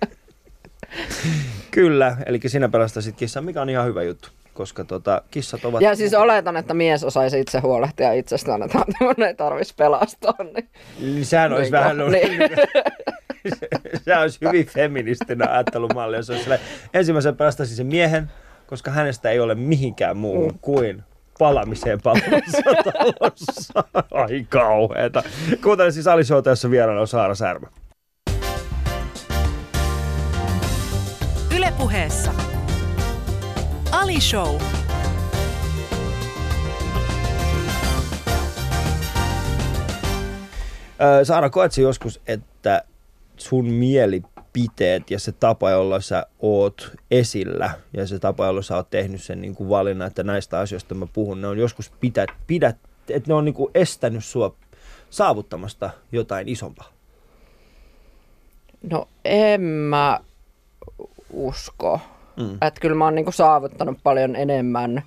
[1.71, 5.81] Kyllä, eli sinä pelastasit kissan, mikä on ihan hyvä juttu, koska tota, kissat ovat...
[5.81, 10.33] Ja siis oletan, että mies osaisi itse huolehtia itsestään, että tämmöinen ei tarvitsisi pelastaa.
[10.53, 11.97] Niin, Niin Sehän olisi Niin, vähän...
[11.97, 12.49] niin.
[14.05, 16.49] se olisi hyvin feministinen ajattelumalli, jos olisi
[16.93, 18.31] ensimmäisen päästäisi sen miehen,
[18.67, 20.59] koska hänestä ei ole mihinkään muuhun Mm.
[20.61, 21.03] kuin
[21.39, 22.61] palamiseen palvelussa
[22.93, 23.83] talossa.
[24.11, 25.23] Ai kauheeta.
[25.63, 27.67] Kuuntelen siis Ali Showta, jossa vieraana on Saara Särmä.
[31.57, 32.31] Ylepuheessa
[34.05, 34.61] Ali Show.
[41.23, 42.83] Saara, koetko joskus, että
[43.37, 48.89] sun mielipiteet ja se tapa, jolla sä oot esillä ja se tapa, jolla sä oot
[48.89, 52.77] tehnyt sen niin kuin valinnan, että näistä asioista mä puhun, ne on joskus pidät, pidät
[53.09, 54.55] että ne on niin kuin estänyt sua
[55.09, 56.91] saavuttamasta jotain isompaa?
[58.91, 60.19] No en mä
[61.29, 61.99] usko.
[62.37, 62.53] Mm.
[62.53, 65.03] Että kyllä mä oon niinku saavuttanut paljon enemmän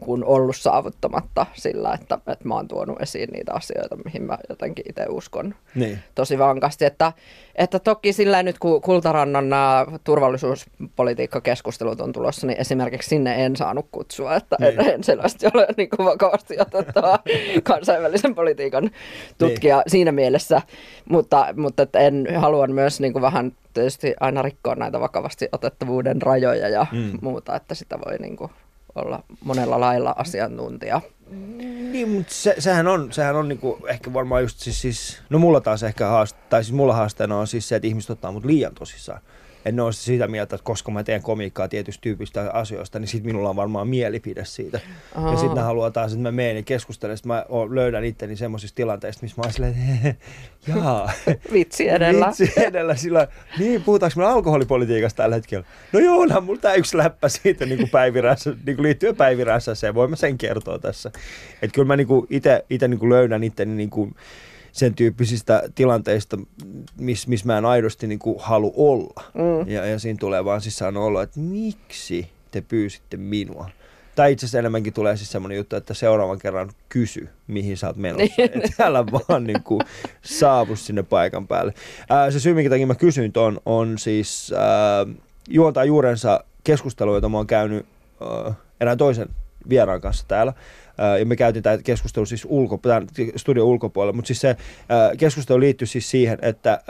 [0.00, 4.84] kuin ollut saavuttamatta sillä, että, että mä oon tuonut esiin niitä asioita, mihin mä jotenkin
[4.88, 5.98] itse uskon Niin.
[6.14, 6.84] tosi vankasti.
[6.84, 7.12] Että,
[7.54, 13.86] että toki sillä nyt kun Kultarannan nämä turvallisuuspolitiikkakeskustelut on tulossa, niin esimerkiksi sinne en saanut
[13.92, 14.80] kutsua, että Niin.
[14.80, 17.18] en, en selvästi ole niin kuin vakavasti otettava
[17.62, 18.90] kansainvälisen politiikan
[19.38, 19.84] tutkija Niin.
[19.90, 20.62] siinä mielessä,
[21.08, 26.22] mutta, mutta että en haluan myös niin kuin vähän tietysti aina rikkoa näitä vakavasti otettavuuden
[26.22, 26.98] rajoja ja Mm.
[26.98, 27.18] mm.
[27.22, 28.50] muuta, että sitä voi niin kuin
[28.94, 31.00] olla monella lailla asiantuntija.
[31.92, 35.60] Niin, mutta se, sehän on, sehän on niinku ehkä varmaan just siis, siis no mulla
[35.60, 38.74] taas ehkä haaste, tai siis mulla haasteena on siis se, että ihmiset ottaa mut liian
[38.74, 39.20] tosissaan.
[39.64, 43.50] En ole sitä mieltä, että koska mä teen komiikkaa tietystä tyypistä asioista, niin sit minulla
[43.50, 44.80] on varmaan mielipide siitä.
[45.14, 45.36] Ja Aa.
[45.36, 49.34] sitten haluaa taas, että mä menen ja keskustelen, sit mä löydän itteni semmoisista tilanteista, missä
[49.40, 50.26] mä oon silleen, että
[50.66, 51.10] jaa,
[51.52, 52.26] Vitsi edellä.
[52.26, 53.28] Vitsi edellä sillä
[53.58, 55.66] niin puhutaanko me alkoholipolitiikasta tällä hetkellä?
[55.92, 59.94] No joo, onhan mulla tää yksi läppä siitä niin kuin päivirässä, niin kuin liittyen päivirässäseen,
[59.94, 61.10] voin mä sen kertoa tässä.
[61.62, 62.08] Että kyllä mä niin
[62.70, 64.14] ite niin löydän itteni niin kuin
[64.78, 66.38] sen tyyppisistä tilanteista,
[66.96, 69.22] missä miss mä en aidosti niin kuin halu olla.
[69.34, 69.70] Mm.
[69.70, 73.70] Ja, ja siinä tulee vaan siis olo, että miksi te pyysitte minua?
[74.14, 77.96] Tai itse asiassa enemmänkin tulee siis semmoinen juttu, että seuraavan kerran kysy, mihin sä oot
[77.96, 78.34] menossa.
[78.38, 78.50] Niin.
[78.54, 79.80] Että älä vaan niin kuin
[80.22, 81.74] saavu sinne paikan päälle.
[82.08, 85.06] Ää, se syy, minkä takia mä kysyin ton, on siis ää,
[85.48, 87.86] juontaa juurensa keskustelu, jota mä oon käynyt
[88.20, 89.28] ää, erään toisen
[89.68, 90.52] vieraan kanssa täällä.
[91.18, 94.56] Ja me käytiin tämä keskustelu siis ulko, tämän studion ulkopuolella, mutta siis se
[95.18, 96.80] keskustelu liittyi siis siihen, että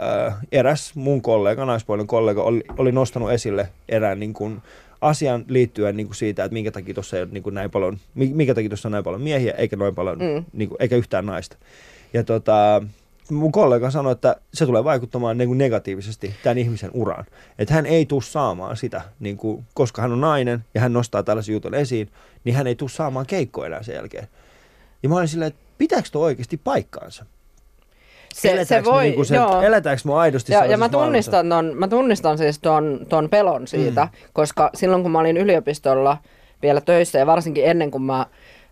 [0.51, 4.61] eräs mun kollega, naispuolinen kollega, oli, oli nostanut esille erään niin kuin,
[5.01, 7.97] asian liittyen niin kuin siitä, että minkä takia tuossa ei ole niin kuin näin paljon,
[8.15, 10.45] mi- minkä takia tuossa on näin paljon miehiä, eikä noin paljon, mm.
[10.53, 11.57] niin kuin, eikä yhtään naista.
[12.13, 12.81] Ja tota,
[13.31, 17.25] mun kollega sanoi, että se tulee vaikuttamaan niin kuin negatiivisesti tämän ihmisen uraan.
[17.59, 21.23] Että hän ei tule saamaan sitä, niin kuin, koska hän on nainen ja hän nostaa
[21.23, 22.11] tällaisen jutun esiin,
[22.43, 24.27] niin hän ei tule saamaan keikkoa enää sen jälkeen.
[25.03, 27.25] Ja mä olin silleen, että pitääkö tuo oikeasti paikkaansa?
[28.33, 29.61] Se, se Eletäänkö voi, niinku sen, joo.
[29.61, 34.05] eletäänkö me aidosti Ja, ja mä, tunnistan ton, mä tunnistan siis ton, ton pelon siitä,
[34.05, 34.29] mm.
[34.33, 36.17] koska silloin kun mä olin yliopistolla
[36.61, 38.25] vielä töissä ja varsinkin ennen kuin mä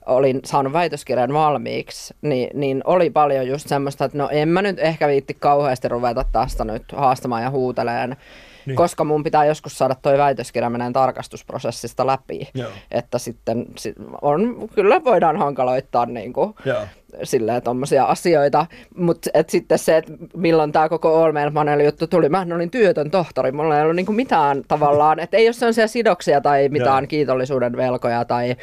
[0.07, 4.79] olin saanut väitöskirjan valmiiksi, niin, niin oli paljon just semmoista, että no en mä nyt
[4.79, 8.17] ehkä viitti kauheasti ruveta tästä nyt haastamaan ja huuteleen, Niin.
[8.65, 8.77] niin.
[8.77, 12.49] koska mun pitää joskus saada toi väitöskirja meneen tarkastusprosessista läpi.
[12.53, 12.69] Joo.
[12.91, 16.81] Että sitten sit on, kyllä voidaan hankaloittaa niin kuin, Joo.
[17.23, 18.65] silleen tommosia asioita,
[18.97, 23.11] mutta sitten se, että milloin tämä koko All Mail Panel juttu tuli, mä olin työtön
[23.11, 27.07] tohtori, mulla ei ollut niinku mitään tavallaan, että ei ole sellaisia sidoksia tai mitään Joo.
[27.07, 28.55] kiitollisuuden velkoja tai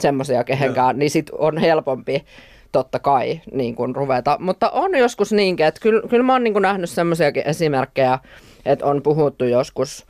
[0.00, 2.24] semmoisia kehenkään, niin sit on helpompi
[2.72, 4.36] totta kai niin kuin ruveta.
[4.40, 8.18] Mutta on joskus niinkin, että kyllä, kyllä mä oon niin kuin nähnyt semmoisiakin esimerkkejä,
[8.66, 10.06] että on puhuttu joskus,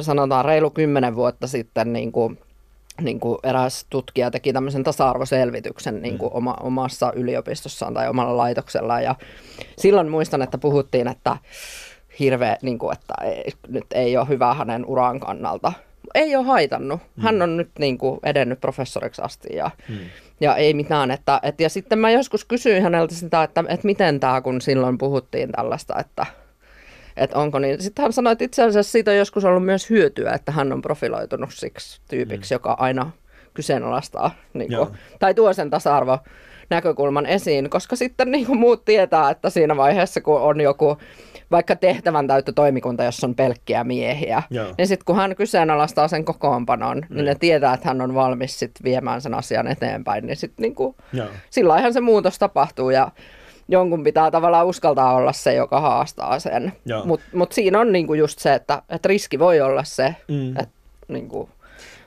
[0.00, 2.38] sanotaan reilu kymmenen vuotta sitten niin kuin
[3.00, 9.02] niin kuin eräs tutkija teki tämmöisen tasa-arvoselvityksen niin kuin oma, omassa yliopistossaan tai omalla laitoksellaan.
[9.02, 9.14] Ja
[9.78, 11.36] silloin muistan, että puhuttiin, että
[12.18, 15.72] hirveä, niin kuin, että ei, nyt ei ole hyvä hänen uran kannalta.
[16.16, 17.00] Ei ole haitannut.
[17.18, 19.98] Hän on nyt niin kuin edennyt professoriksi asti ja, Hmm.
[20.40, 21.10] ja ei mitään.
[21.10, 24.98] Että, et, ja sitten mä joskus kysyin häneltä sitä, että, että miten tämä, kun silloin
[24.98, 26.26] puhuttiin tällaista, että,
[27.16, 27.82] että onko niin.
[27.82, 30.82] Sitten hän sanoi, että itse asiassa siitä on joskus ollut myös hyötyä, että hän on
[30.82, 32.56] profiloitunut siksi tyypiksi, mm.
[32.56, 33.10] joka aina
[33.54, 34.88] kyseenalaistaa niin kuin,
[35.18, 36.18] tai tuo sen tasa-arvo
[36.70, 40.98] näkökulman esiin, koska sitten niin kuin muut tietää, että siinä vaiheessa, kun on joku
[41.50, 44.66] vaikka tehtävän täyttö toimikunta, jossa on pelkkiä miehiä, Joo.
[44.78, 47.24] niin sitten kun hän kyseenalaistaa sen kokoonpanon, niin, Niin.
[47.24, 51.26] ne tietää, että hän on valmis sit viemään sen asian eteenpäin, niin sitten niin Joo.
[51.50, 53.10] silloinhan se muutos tapahtuu ja
[53.68, 56.72] jonkun pitää tavallaan uskaltaa olla se, joka haastaa sen.
[57.04, 60.50] Mutta mut siinä on niinku just se, että et riski voi olla se, Mm.
[60.50, 60.74] että
[61.08, 61.48] niinku,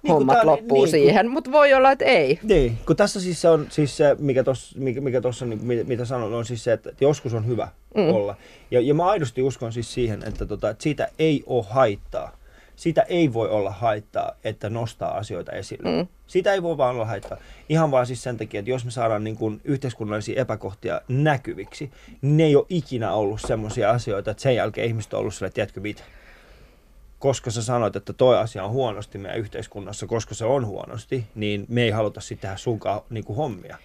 [0.01, 2.39] kun hommat on- loppuu niin, kun- siihen, mutta voi olla, että ei.
[2.43, 5.83] Niin, kun tässä siis se on siis se, mikä tuossa, mikä, mikä tossa, niin, mitä,
[5.83, 8.09] mitä sanon, on siis se, että, joskus on hyvä mm.
[8.09, 8.35] olla.
[8.71, 12.39] Ja, ja mä aidosti uskon siis siihen, että, tota, että siitä ei ole haittaa.
[12.75, 15.97] Siitä ei voi olla haittaa, että nostaa asioita esille.
[15.97, 16.07] Mm.
[16.27, 17.37] Siitä ei voi vaan olla haittaa.
[17.69, 21.91] Ihan vaan siis sen takia, että jos me saadaan niin kuin yhteiskunnallisia epäkohtia näkyviksi,
[22.21, 25.49] niin ne ei ole ikinä ollut semmoisia asioita, että sen jälkeen ihmiset on ollut sille,
[25.51, 26.03] tiedätkö mitä,
[27.19, 31.65] koska sä sanoit, että toi asia on huonosti meidän yhteiskunnassa, koska se on huonosti, niin
[31.69, 33.77] me ei haluta sitten tehdä sunkaan niin kuin hommia.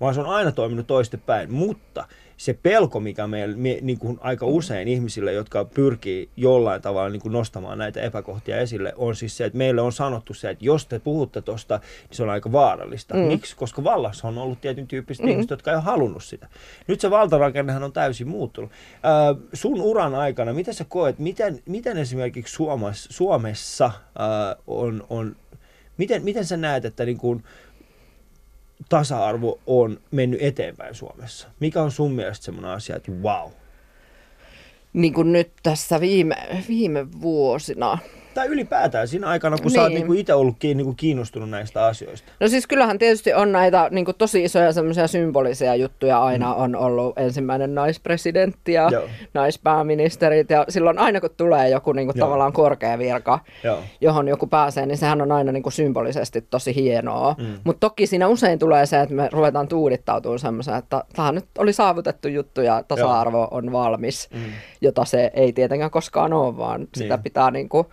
[0.00, 1.52] Vaan se on aina toiminut toistepäin.
[1.52, 2.08] Mutta
[2.40, 7.22] se pelko, mikä meillä me, niin kuin aika usein ihmisille, jotka pyrkii jollain tavalla niin
[7.22, 10.86] kuin nostamaan näitä epäkohtia esille, on siis se, että meille on sanottu se, että jos
[10.86, 13.14] te puhutte tuosta, niin se on aika vaarallista.
[13.14, 13.20] Mm.
[13.20, 13.56] Miksi?
[13.56, 15.30] Koska vallassa on ollut tietyn tyyppiset mm.
[15.30, 16.48] ihmiset, jotka ei ole halunnut sitä.
[16.86, 18.70] Nyt se valtarakennehan on täysin muuttunut.
[18.70, 25.36] Äh, sun uran aikana, miten sä koet, miten, miten esimerkiksi Suomessa, Suomessa äh, on, on
[25.96, 27.44] miten, miten sä näet, että niin kuin,
[28.88, 31.48] tasa-arvo on mennyt eteenpäin Suomessa?
[31.60, 33.50] Mikä on sun mielestä semmoinen asia, että wow?
[34.92, 36.36] Niin kuin nyt tässä viime,
[36.68, 37.98] viime vuosina.
[38.40, 39.74] Tai ylipäätään siinä aikana, kun niin.
[39.74, 39.98] sä oot Niin.
[39.98, 42.32] niinku itse ollut niinku kiinnostunut näistä asioista.
[42.40, 46.22] No siis kyllähän tietysti on näitä niin kuin tosi isoja semmoisia symbolisia juttuja.
[46.22, 49.02] Aina on ollut ensimmäinen naispresidentti ja Joo.
[49.34, 50.50] naispääministerit.
[50.50, 52.26] Ja silloin aina kun tulee joku niin kuin Joo.
[52.26, 53.78] tavallaan korkea virka, Joo.
[54.00, 57.34] johon joku pääsee, niin sehän on aina niin kuin symbolisesti tosi hienoa.
[57.38, 57.46] Mm.
[57.64, 61.72] Mutta toki siinä usein tulee se, että me ruvetaan tuudittautumaan semmoiseen, että tämä nyt oli
[61.72, 64.40] saavutettu juttu ja tasa-arvo on valmis, mm.
[64.80, 67.22] jota se ei tietenkään koskaan ole, vaan sitä Niin.
[67.22, 67.86] pitää niin kuin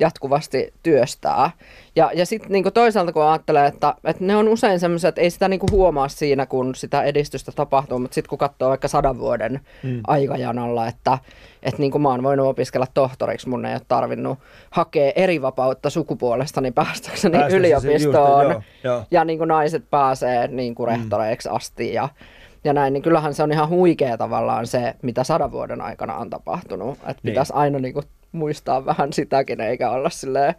[0.00, 1.50] jatkuvasti työstää.
[1.96, 5.30] Ja, ja sitten niin toisaalta kun ajattelee, että, että ne on usein semmoisia, että ei
[5.30, 9.18] sitä niin kuin huomaa siinä, kun sitä edistystä tapahtuu, mutta sitten kun katsoo vaikka sadan
[9.18, 10.00] vuoden mm.
[10.06, 11.18] aikajanalla, että,
[11.62, 14.38] että niin kuin mä oon voinut opiskella tohtoriksi, mun ei ole tarvinnut
[14.70, 18.44] hakea eri vapautta sukupuolestani päästäkseni Päästäksesi yliopistoon.
[18.44, 19.04] just, joo, joo.
[19.10, 22.08] Ja niin kuin naiset pääsee niin kuin rehtoreiksi asti ja,
[22.64, 26.30] ja näin, niin kyllähän se on ihan huikea tavallaan se, mitä sadan vuoden aikana on
[26.30, 26.94] tapahtunut.
[26.94, 27.16] Että Niin.
[27.22, 30.54] pitäisi aina niin kuin muistaa vähän sitäkin, eikä olla silleen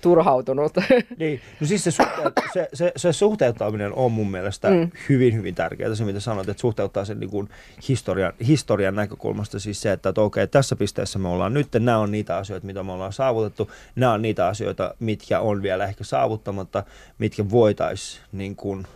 [0.00, 0.72] turhautunut.
[1.18, 4.90] Niin, no siis se, suhteut, se, se, se suhteuttaminen on mun mielestä mm.
[5.08, 5.94] hyvin, hyvin tärkeää.
[5.94, 7.48] Se, mitä sanoit, että suhteuttaa sen niin kuin
[7.88, 12.10] historian, historian näkökulmasta siis se, että, että okei, tässä pisteessä me ollaan nyt, nämä on
[12.10, 16.82] niitä asioita, mitä me ollaan saavutettu, nämä on niitä asioita, mitkä on vielä ehkä saavuttamatta,
[17.18, 18.86] mitkä voitaisiin, niin kuin,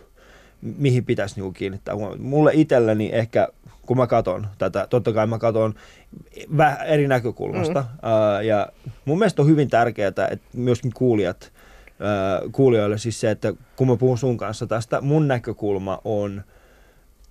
[0.61, 2.23] mihin pitäisi niin kuin kiinnittää huomiota.
[2.23, 3.47] Mulle itselleni ehkä,
[3.85, 5.73] kun mä katon tätä, totta kai mä katon
[6.57, 7.81] vähän eri näkökulmasta.
[7.81, 8.47] Mm.
[8.47, 8.67] Ja
[9.05, 11.51] mun mielestä on hyvin tärkeää, että myöskin kuulijat,
[12.51, 16.43] kuulijoille siis se, että kun mä puhun sun kanssa tästä, mun näkökulma on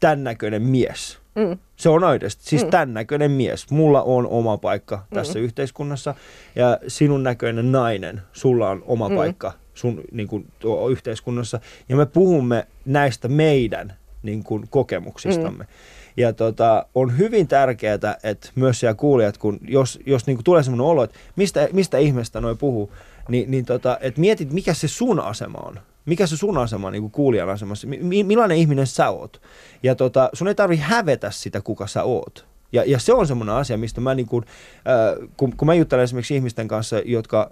[0.01, 1.19] tämän näköinen mies.
[1.35, 1.59] Mm.
[1.77, 2.71] Se on oikeasti, siis mm.
[2.71, 3.71] tämän näköinen mies.
[3.71, 5.45] Mulla on oma paikka tässä mm.
[5.45, 6.15] yhteiskunnassa
[6.57, 9.17] ja sinun näköinen nainen, sulla on oma mm.
[9.17, 11.61] paikka sun niin kuin, tuo, yhteiskunnassa.
[11.89, 15.65] Ja me puhumme näistä meidän niin kuin, kokemuksistamme.
[15.65, 15.71] Mm.
[16.17, 20.63] Ja tota, on hyvin tärkeää, että myös siellä kuulijat, kun jos, jos niin kuin tulee
[20.63, 22.93] sellainen olo, että mistä, mistä ihmeestä noi puhuu,
[23.29, 25.81] niin, niin tota, että mietit, mikä se sun asema on.
[26.07, 27.87] Mikä se sun asema on niin kuulijan asemassa?
[27.87, 29.43] Mi- millainen ihminen sä oot?
[29.83, 32.47] Ja tota, sun ei tarvi hävetä sitä, kuka sä oot.
[32.73, 34.45] Ja, ja se on semmoinen asia, mistä mä, niin kuin,
[34.77, 37.51] äh, kun, kun mä juttelen esimerkiksi ihmisten kanssa, jotka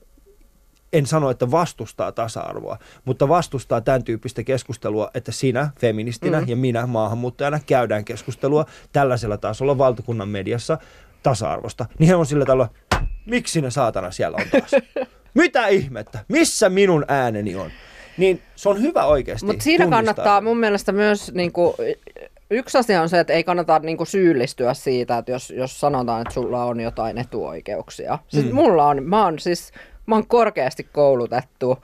[0.93, 6.49] en sano, että vastustaa tasa-arvoa, mutta vastustaa tämän tyyppistä keskustelua, että sinä feministinä mm.
[6.49, 10.79] ja minä maahanmuuttajana käydään keskustelua tällaisella tasolla valtakunnan mediassa
[11.23, 11.87] tasa-arvosta.
[11.99, 12.69] Niin he on sillä tavalla,
[13.27, 14.83] miksi ne saatana siellä on taas?
[15.35, 16.19] Mitä ihmettä?
[16.29, 17.71] Missä minun ääneni on?
[18.19, 19.99] Niin se on hyvä oikeasti Mutta siinä tunnistaa.
[19.99, 21.77] kannattaa mun mielestä myös, niinku,
[22.51, 26.35] yksi asia on se, että ei kannata niinku, syyllistyä siitä, että jos, jos sanotaan, että
[26.35, 28.19] sulla on jotain etuoikeuksia.
[28.29, 28.55] Siis mm.
[28.55, 29.73] mulla on, mä oon siis,
[30.07, 31.79] mä oon korkeasti koulutettu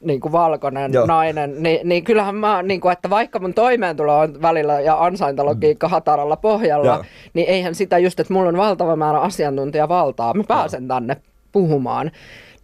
[0.00, 1.00] niin kuin valkoinen Joo.
[1.00, 1.06] Joo.
[1.06, 5.88] nainen, niin, niin kyllähän mä, niin kuin, että vaikka mun toimeentulo on välillä ja ansaintalogiikka
[5.88, 7.04] hataralla pohjalla, Joo.
[7.34, 11.16] niin eihän sitä just, että mulla on valtava määrä asiantuntijavaltaa, mä pääsen tänne
[11.52, 12.10] puhumaan.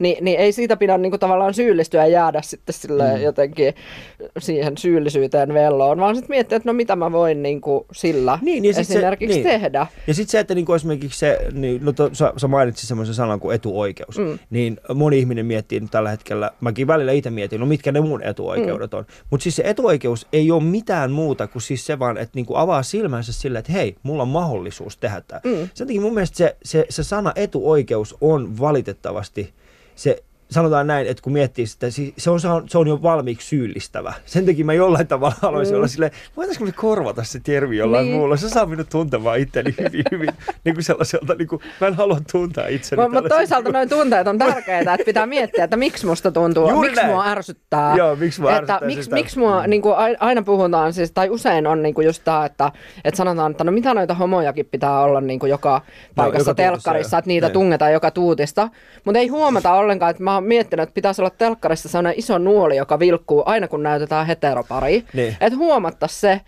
[0.00, 3.22] Ni, niin ei siitä pidä niin kuin, tavallaan syyllistyä ja jäädä sitten sille mm.
[3.22, 3.74] jotenkin
[4.38, 8.62] siihen syyllisyyteen velloon, vaan sitten miettiä, että no mitä mä voin niin kuin, sillä Niin,
[8.62, 9.48] niin sit se- esimerkiksi niin.
[9.48, 9.86] tehdä.
[10.06, 13.40] Ja sitten se, että niinku esimerkiksi se, niin, no to, sä, sä mainitsit semmoisen sanan
[13.40, 14.38] kuin etuoikeus, mm.
[14.50, 18.22] niin moni ihminen miettii nyt tällä hetkellä, mäkin välillä itse mietin, no mitkä ne mun
[18.22, 18.98] etuoikeudet mm.
[18.98, 19.06] on.
[19.30, 22.82] Mutta siis se etuoikeus ei ole mitään muuta kuin siis se vaan, että niinku avaa
[22.82, 25.40] silmänsä sille, että hei, mulla on mahdollisuus tehdä tämä.
[25.44, 25.68] Mm.
[25.74, 29.52] Sen takia mun mielestä se, se, se sana etuoikeus on valitettavasti
[30.00, 34.12] se sanotaan näin, että kun miettii sitä, si- se on, se on, jo valmiiksi syyllistävä.
[34.26, 35.76] Sen takia mä jollain tavalla haluaisin mm.
[35.76, 38.16] olla silleen, voitaisiinko me korvata se termi jollain niin.
[38.16, 38.36] muulla?
[38.36, 40.30] Se saa minut tuntemaan itteni hyvin, hyvin
[40.64, 43.08] niin kuin sellaiselta, niin kuin, mä en halua tuntea itseni.
[43.08, 47.02] Mutta toisaalta noin tunteet on tärkeitä, että pitää miettiä, että miksi musta tuntuu, Juuri miksi
[47.02, 47.14] näin.
[47.14, 47.96] mua ärsyttää.
[47.96, 51.82] Joo, miksi mua että miksi, miksi mua, niin kuin aina puhutaan, siis, tai usein on
[51.82, 52.72] niin kuin just tämä, että,
[53.04, 55.82] että sanotaan, että no mitä noita homojakin pitää olla niin kuin joka
[56.16, 57.48] paikassa no, joka telkkarissa, että niitä ne.
[57.48, 57.52] Niin.
[57.52, 58.68] tungetaan joka tuutista.
[59.04, 62.76] Mutta ei huomata ollenkaan, että mä oon miettinyt, että pitäisi olla telkkarissa sellainen iso nuoli,
[62.76, 65.04] joka vilkkuu aina kun näytetään heteropari.
[65.12, 65.36] Niin.
[65.40, 66.40] Että huomattaisiin se,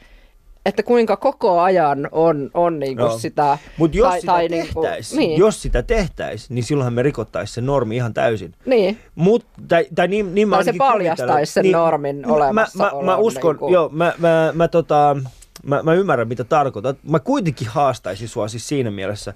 [0.67, 3.19] että kuinka koko ajan on, on niinku no.
[3.19, 3.59] sitä...
[3.77, 4.87] Mutta jos, tai, sitä tai niinku,
[5.17, 5.39] niin.
[5.39, 8.55] jos sitä tehtäisi, niin silloinhan me rikottaisiin se normi ihan täysin.
[8.67, 8.99] Niin.
[9.15, 12.79] Mut, tai, tai, niin, niin tai se paljastaisi sen niin, normin olemassa.
[12.79, 13.73] Mä, mä, mä uskon, niinku.
[13.73, 15.17] joo, mä, mä, mä, tota,
[15.63, 16.99] mä, mä ymmärrän mitä tarkoitat.
[17.03, 19.35] Mä kuitenkin haastaisin sua siis siinä mielessä.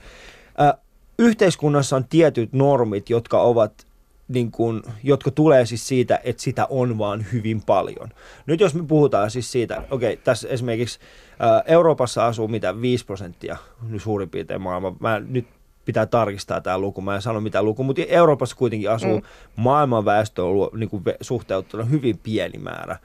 [0.61, 0.73] Äh,
[1.19, 3.86] yhteiskunnassa on tietyt normit, jotka ovat
[4.29, 8.09] niin kuin, jotka tulee siis siitä, että sitä on vaan hyvin paljon.
[8.47, 10.99] Nyt jos me puhutaan siis siitä, okei, okay, tässä esimerkiksi
[11.39, 13.57] ää, Euroopassa asuu mitä 5 prosenttia
[13.89, 15.47] nyt suurin piirtein maailman, mä nyt
[15.85, 19.23] pitää tarkistaa tämä luku, mä en sano mitään luku, mutta Euroopassa kuitenkin asuu mm.
[19.57, 22.97] maailman väestö on niin kuin suhteuttuna hyvin pieni määrä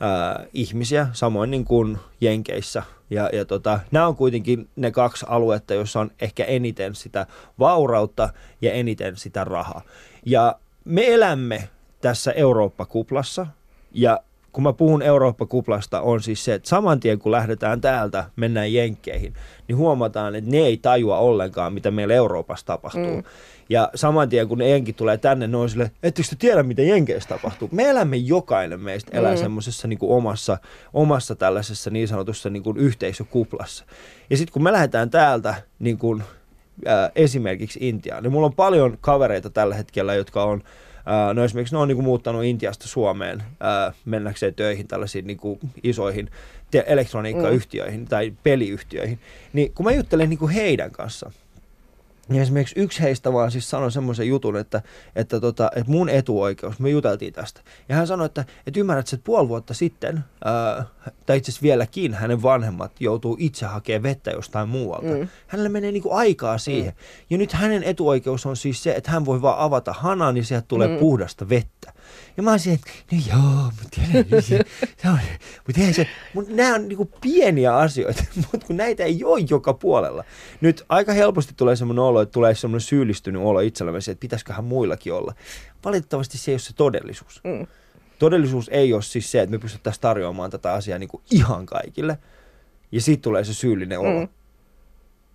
[0.00, 2.82] ää, ihmisiä, samoin niin kuin Jenkeissä.
[3.10, 7.26] Ja, ja tota, nämä on kuitenkin ne kaksi aluetta, joissa on ehkä eniten sitä
[7.58, 8.28] vaurautta
[8.62, 9.82] ja eniten sitä rahaa.
[10.26, 11.68] Ja me elämme
[12.00, 13.46] tässä Eurooppa-kuplassa
[13.92, 14.20] ja
[14.52, 19.34] kun mä puhun Eurooppa-kuplasta, on siis se, että saman tien kun lähdetään täältä, mennään Jenkkeihin,
[19.68, 23.16] niin huomataan, että ne ei tajua ollenkaan, mitä meillä Euroopassa tapahtuu.
[23.16, 23.22] Mm.
[23.68, 26.82] Ja saman tien kun ne jenkit tulee tänne, ne on sille, ettekö te tiedä, mitä
[26.82, 27.68] Jenkeissä tapahtuu?
[27.72, 29.38] Me elämme, jokainen meistä elää mm.
[29.38, 30.58] semmoisessa niin omassa,
[30.92, 33.84] omassa tällaisessa niin sanotussa niin kuin yhteisökuplassa.
[34.30, 36.22] Ja sitten kun me lähdetään täältä niin kuin
[36.88, 38.22] äh, esimerkiksi Intiaan.
[38.22, 40.62] Niin mulla on paljon kavereita tällä hetkellä, jotka on
[41.00, 46.30] Uh, no esimerkiksi ne on niinku muuttanut Intiasta Suomeen uh, mennäkseen töihin tällaisiin niinku isoihin
[46.70, 48.06] te- elektroniikkayhtiöihin mm.
[48.06, 49.18] tai peliyhtiöihin.
[49.52, 51.30] Niin kun mä juttelen niinku heidän kanssa,
[52.30, 54.82] niin esimerkiksi yksi heistä vaan siis sanoi semmoisen jutun, että,
[55.16, 57.60] että, tota, että mun etuoikeus, me juteltiin tästä.
[57.88, 60.84] Ja hän sanoi, että, että ymmärrät, että puoli vuotta sitten, ää,
[61.26, 65.06] tai itse asiassa vieläkin, hänen vanhemmat joutuu itse hakemaan vettä jostain muualta.
[65.06, 65.28] Mm.
[65.46, 66.92] Hänelle menee niin kuin aikaa siihen.
[66.92, 67.26] Mm.
[67.30, 70.66] Ja nyt hänen etuoikeus on siis se, että hän voi vaan avata hanan ja sieltä
[70.68, 70.96] tulee mm.
[70.96, 71.92] puhdasta vettä.
[72.36, 74.00] Ja mä olisin, että no joo, mutta
[75.66, 79.74] mutta eihän se, mutta nämä on niinku pieniä asioita, mutta kun näitä ei ole joka
[79.74, 80.24] puolella.
[80.60, 85.12] Nyt aika helposti tulee semmoinen olo, että tulee semmoinen syyllistynyt olo itsellämme, että pitäisiköhän muillakin
[85.12, 85.34] olla.
[85.84, 87.40] Valitettavasti se ei ole se todellisuus.
[87.44, 87.66] Mm.
[88.18, 92.18] Todellisuus ei ole siis se, että me pystyttäisiin tarjoamaan tätä asiaa niin kuin ihan kaikille.
[92.92, 94.20] Ja siitä tulee se syyllinen olo.
[94.20, 94.28] Mm.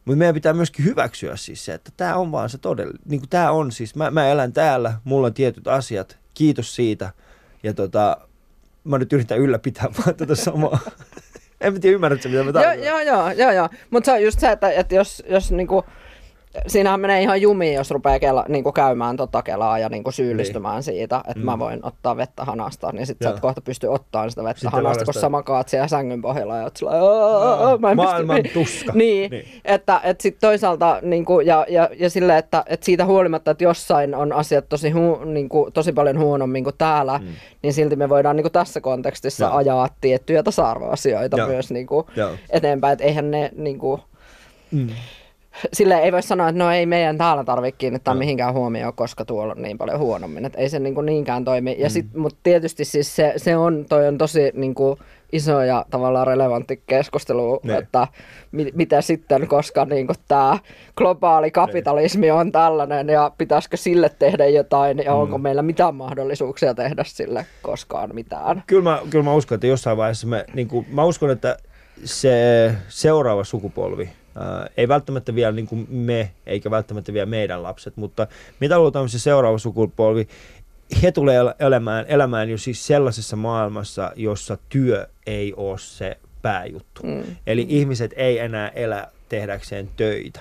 [0.06, 3.02] Mutta meidän pitää myöskin hyväksyä siis se, että tämä on vaan se todellinen.
[3.06, 7.10] Niin tämä on siis, mä, mä elän täällä, mulla on tietyt asiat, kiitos siitä.
[7.64, 8.18] Ja tota,
[8.84, 10.80] mä nyt yritän ylläpitää vaan tätä samaa.
[11.62, 12.86] en mä tiedä, ymmärrätkö mitä mä tarkoitan.
[12.86, 13.70] Joo, joo, joo, joo.
[13.90, 15.84] Mutta se on just se, että, että jos, jos niinku,
[16.68, 20.14] siinähän menee ihan jumiin, jos rupeaa kela, niin kuin käymään tota kelaa ja niin kuin
[20.14, 20.84] syyllistymään niin.
[20.84, 21.46] siitä, että mm.
[21.46, 24.72] mä voin ottaa vettä hanasta, niin sitten sä et kohta pysty ottamaan sitä vettä sitten
[24.72, 26.92] hanasta, kun sä makaat siellä sängyn pohjalla ja oot sillä,
[27.80, 28.60] mä en Maailman pysty.
[28.60, 28.92] tuska.
[29.04, 33.06] niin, niin, että et sitten toisaalta niin kuin, ja, ja, ja sille, että et siitä
[33.06, 37.28] huolimatta, että jossain on asiat tosi, hu, niin kuin, tosi paljon huonommin kuin täällä, mm.
[37.62, 39.56] niin silti me voidaan niin kuin tässä kontekstissa Joo.
[39.56, 41.48] ajaa tiettyjä tasa-arvoasioita Joo.
[41.48, 42.06] myös niin kuin,
[42.50, 44.02] eteenpäin, että eihän ne niin kuin,
[44.72, 44.88] mm
[45.74, 48.18] sille ei voi sanoa, että no ei meidän täällä tarvitse kiinnittää no.
[48.18, 50.46] mihinkään huomioon, koska tuolla on niin paljon huonommin.
[50.46, 51.76] Että ei se niin kuin niinkään toimi.
[51.80, 51.92] Ja mm.
[51.92, 55.00] sit, mutta tietysti siis se, se on, toi on tosi niin kuin
[55.32, 57.78] iso ja tavallaan relevantti keskustelu, ne.
[57.78, 58.08] että
[58.52, 60.60] mi, mitä sitten, koska niin tämä
[60.98, 62.34] globaali kapitalismi ne.
[62.34, 65.20] on tällainen ja pitäisikö sille tehdä jotain ja mm.
[65.20, 68.64] onko meillä mitään mahdollisuuksia tehdä sille koskaan mitään.
[68.68, 71.58] Kyllä mä, kyllä mä uskon, että jossain vaiheessa me, niin kuin, mä uskon, että
[72.04, 77.98] se seuraava sukupolvi, Ää, ei välttämättä vielä niin kuin me, eikä välttämättä vielä meidän lapset,
[77.98, 78.28] mutta
[78.60, 80.28] mitä luultaan se seuraava sukupolvi,
[81.04, 87.02] he tulee elämään, elämään jo siis sellaisessa maailmassa, jossa työ ei ole se pääjuttu.
[87.04, 87.24] Mm.
[87.48, 90.40] Eli ihmiset ei enää elä tehdäkseen töitä.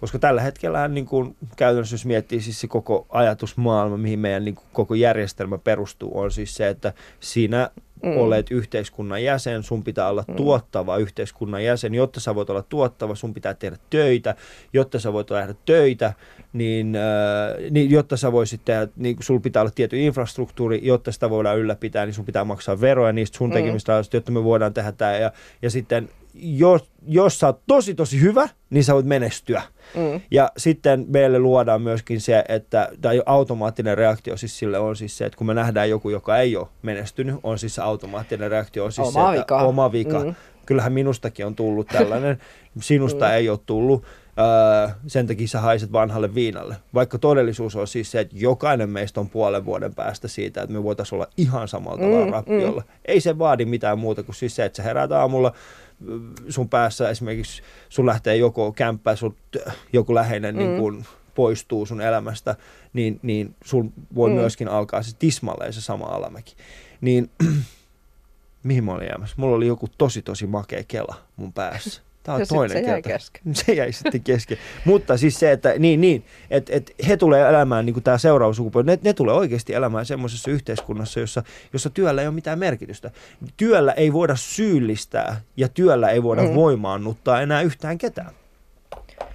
[0.00, 4.54] Koska tällä hetkellä niin kuin, käytännössä, jos miettii siis se koko ajatusmaailma, mihin meidän niin
[4.54, 7.70] kuin, koko järjestelmä perustuu, on siis se, että siinä
[8.02, 8.16] mm.
[8.16, 10.36] olet yhteiskunnan jäsen, sun pitää olla mm.
[10.36, 11.94] tuottava yhteiskunnan jäsen.
[11.94, 14.34] Jotta sä voit olla tuottava, sun pitää tehdä töitä.
[14.72, 16.12] Jotta sä voit tehdä töitä,
[16.52, 21.30] niin, äh, niin jotta sä voisit tehdä, niin sulla pitää olla tietty infrastruktuuri, jotta sitä
[21.30, 23.54] voidaan ylläpitää, niin sun pitää maksaa veroja niistä sun mm.
[23.54, 25.16] tekemistä asioista, jotta me voidaan tehdä tämä.
[25.16, 25.32] Ja,
[25.62, 29.62] ja sitten jos, jos sä oot tosi tosi hyvä, niin sä voit menestyä.
[29.94, 30.20] Mm.
[30.30, 35.26] Ja sitten meille luodaan myöskin se, että tai automaattinen reaktio siis sille on siis se,
[35.26, 38.92] että kun me nähdään joku, joka ei ole menestynyt, on siis se automaattinen reaktio on
[38.92, 39.66] siis oma se, että vika.
[39.66, 40.24] oma vika.
[40.24, 40.34] Mm.
[40.66, 42.38] Kyllähän minustakin on tullut tällainen,
[42.80, 43.32] sinusta mm.
[43.32, 44.04] ei ole tullut.
[44.38, 46.76] Öö, sen takia sä haiset vanhalle viinalle.
[46.94, 50.82] Vaikka todellisuus on siis se, että jokainen meistä on puolen vuoden päästä siitä, että me
[50.82, 52.80] voitaisiin olla ihan samalla tavalla mm, rappiolla.
[52.80, 52.88] Mm.
[53.04, 55.52] Ei se vaadi mitään muuta kuin siis se, että sä heräät aamulla,
[56.48, 59.36] sun päässä esimerkiksi sun lähtee joko kämppää, sun
[59.92, 60.58] joku läheinen mm.
[60.58, 62.56] niin kun poistuu sun elämästä,
[62.92, 64.36] niin, niin sun voi mm.
[64.36, 66.56] myöskin alkaa se tismalleen se sama alamäki.
[67.00, 67.30] Niin
[68.62, 69.36] mihin mä olin jäämässä?
[69.38, 72.02] Mulla oli joku tosi tosi makea kela mun päässä.
[72.28, 73.42] Tämä on ja toinen se jäi kesken.
[73.66, 74.58] Se jäi sitten kesken.
[74.84, 78.54] Mutta siis se, että niin, niin, että, että he tulee elämään, niin kuin tämä seuraava
[78.54, 83.10] sukupolvi, ne, ne tulee oikeasti elämään semmoisessa yhteiskunnassa, jossa, jossa työllä ei ole mitään merkitystä.
[83.56, 86.54] Työllä ei voida syyllistää ja työllä ei voida mm.
[86.54, 88.37] voimaannuttaa enää yhtään ketään.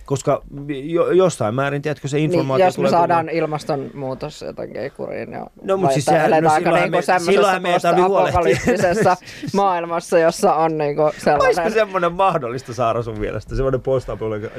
[0.06, 0.42] Koska
[0.84, 3.36] jo, jossain määrin, tiedätkö, se informaatio niin, jos me saadaan kun...
[3.36, 5.32] ilmastonmuutos jotenkin kuriin.
[5.32, 9.18] Ja no, mutta siis sehän, no, silloin, niin me, silloin me ei apokalyptisessa
[9.54, 11.48] maailmassa, jossa on niin kuin sellainen...
[11.48, 13.56] Olisiko semmoinen mahdollista, Saara, sun mielestä?
[13.56, 14.10] Semmoinen post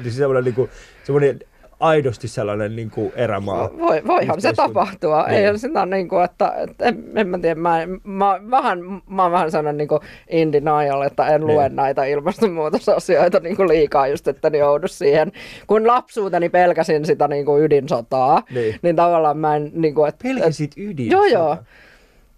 [0.03, 0.71] niin semmoinen, niin kuin,
[1.05, 1.41] semmoinen
[1.85, 3.71] aidosti sellainen niin kuin erämaa.
[3.79, 5.23] Voi, voihan se tapahtua.
[5.23, 5.47] Niin.
[5.47, 8.79] Ei sitä niin kuin, että, että en, en mä tiedä, mä, mä, vähän,
[9.09, 11.77] mä oon vähän sellainen niin in denial, että en lue niin.
[11.77, 15.33] näitä ilmastonmuutosasioita niin kuin liikaa just, että ne joudu siihen.
[15.67, 18.79] Kun lapsuuteni pelkäsin sitä niin kuin ydinsotaa, niin.
[18.83, 19.71] niin tavallaan mä en...
[19.75, 21.27] Niin kuin, että, Pelkäsit ydinsotaa?
[21.27, 21.57] Joo, joo.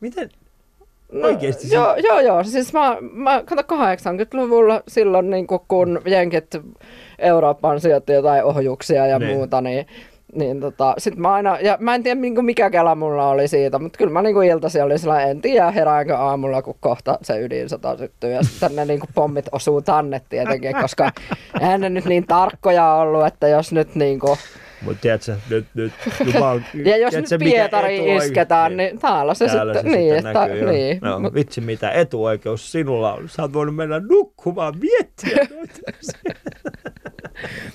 [0.01, 0.31] Miten?
[1.13, 1.75] No, Oikeasti?
[1.75, 2.45] Joo, joo, joo.
[2.45, 6.57] Siis mä, mä kato 80-luvulla silloin, niin kun jenkit
[7.19, 9.37] Eurooppaan sijoitti jotain ohjuksia ja niin.
[9.37, 9.87] muuta, niin
[10.35, 13.79] niin tota, sit mä aina, ja mä en tiedä niinku mikä kela mulla oli siitä,
[13.79, 17.97] mutta kyllä mä niinku iltasi oli sellainen, en tiedä heräänkö aamulla, kun kohta se ydinsota
[17.97, 21.11] syttyy ja sitten ne niinku pommit osuu tänne tietenkin, koska
[21.61, 24.39] eihän ne nyt niin tarkkoja ollut, että jos nyt niinku
[24.83, 25.93] mutta tiedätkö, nyt, nyt
[26.25, 30.15] Jumal, Ja jos tiedätkö, nyt Pietari isketään, niin, niin täällä se täällä sitten, se niin,
[30.15, 30.99] sitten että, näkyy, niin.
[31.03, 33.29] No, mut, vitsi mitä etuoikeus sinulla on.
[33.29, 35.47] Sä oot voinut mennä nukkumaan, miettiä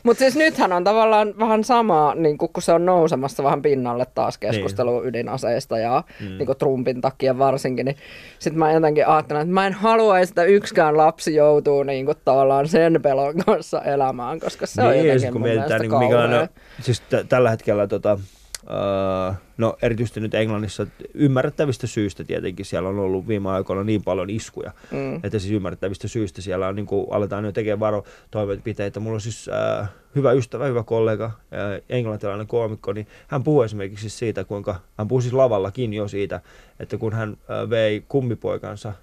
[0.04, 4.38] Mutta siis nythän on tavallaan vähän sama, niin kun se on nousemassa vähän pinnalle taas
[4.38, 5.10] keskustelu niin.
[5.10, 6.38] ydinaseista ja mm.
[6.38, 7.98] niin Trumpin takia varsinkin, niin
[8.40, 13.00] sitten mä jotenkin ajattelen, että mä en haluaisi, että yksikään lapsi joutuu niin tavallaan sen
[13.02, 16.50] pelon kanssa elämään, koska se niin, on jotenkin kun mietitään, niin kuin,
[16.82, 18.20] siis t- tällä hetkellä tota,
[18.64, 24.30] Uh, no erityisesti nyt Englannissa ymmärrettävistä syistä tietenkin siellä on ollut viime aikoina niin paljon
[24.30, 25.16] iskuja, mm.
[25.16, 29.00] että siis ymmärrettävistä syistä siellä on, niin kuin, aletaan jo tekemään varotoimenpiteitä.
[29.00, 29.48] Mulla on siis
[29.82, 35.08] uh, hyvä ystävä, hyvä kollega, uh, englantilainen koomikko, niin hän puhuu esimerkiksi siitä, kuinka, hän
[35.08, 36.42] puhuu siis lavallakin jo siitä,
[36.80, 38.94] että kun hän uh, vei kummipoikansa,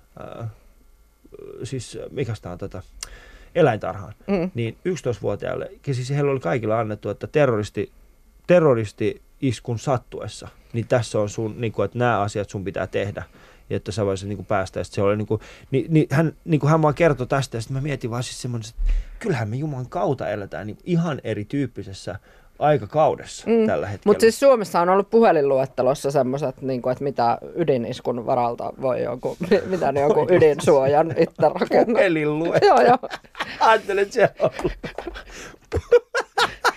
[0.41, 0.47] uh,
[1.63, 2.83] siis mikä tämä on tätä,
[3.59, 4.51] eläintarhaan, mm.
[4.55, 7.93] niin 11-vuotiaille, siis heillä oli kaikilla annettu, että terroristi,
[8.47, 13.23] terroristi iskun sattuessa, niin tässä on sun, niin kuin, että nämä asiat sun pitää tehdä,
[13.71, 14.85] jotta sä voisit niin kuin päästä.
[14.85, 15.41] Se oli, niin kuin,
[15.71, 18.43] niin, niin, hän, niin kuin hän vaan kertoi tästä, ja sitten mä mietin vaan siis
[18.43, 22.19] semmoinen, että kyllähän me Jumalan kautta eletään niin ihan erityyppisessä
[22.59, 23.67] aikakaudessa mm.
[23.67, 24.11] tällä hetkellä.
[24.11, 29.37] Mutta siis Suomessa on ollut puhelinluettelossa semmoiset, niin että mitä ydiniskun varalta voi joku,
[29.71, 31.85] mitä ne joku ydinsuojan itse rakennaa.
[31.95, 32.81] Puhelinluettelo?
[32.81, 32.99] joo, joo.
[33.61, 34.51] Ajattelin, että se on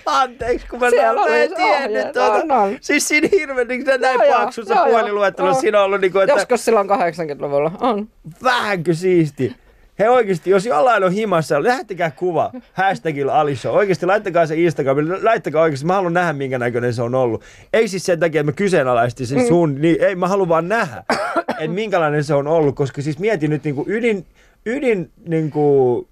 [0.05, 2.33] Anteeksi, kun mä Siellä en tiennyt tuota.
[2.33, 2.77] On, on.
[2.81, 6.35] Siis siinä hirveän niin näin joo, paksussa puhelinluettelossa siinä on ollut niin kuin, että...
[6.35, 8.07] Joskus silloin 80-luvulla, on.
[8.43, 9.55] Vähänkö siisti?
[10.01, 13.71] He oikeasti, jos jollain on himassa, lähtekää kuva hashtagilla Alisho.
[13.71, 15.85] Oikeasti laittakaa se Instagramille, laittakaa oikeasti.
[15.85, 17.43] Mä haluan nähdä, minkä näköinen se on ollut.
[17.73, 19.47] Ei siis sen takia, että mä kyseenalaistin sen mm.
[19.47, 21.03] sun, niin ei, mä haluan vaan nähdä,
[21.59, 22.75] että minkälainen se on ollut.
[22.75, 24.25] Koska siis mietin nyt niin kuin ydin,
[24.65, 26.07] ydin niin kuin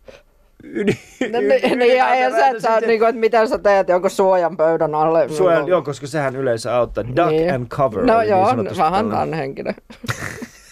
[0.63, 0.97] Ydin,
[1.31, 2.87] no, ydin, niin, ja ei se, että, sitten...
[2.87, 5.29] niin kuin, että miten sä teet jonkun suojan pöydän alle.
[5.29, 7.03] Suojan, joo, koska sehän yleensä auttaa.
[7.07, 7.53] Duck niin.
[7.53, 8.05] and cover.
[8.05, 9.73] No joo, niin vähän tämän henkilö.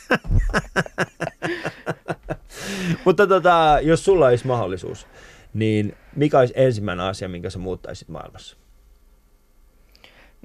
[3.05, 5.07] Mutta tota, jos sulla olisi mahdollisuus,
[5.53, 8.57] niin mikä olisi ensimmäinen asia, minkä sä muuttaisit maailmassa?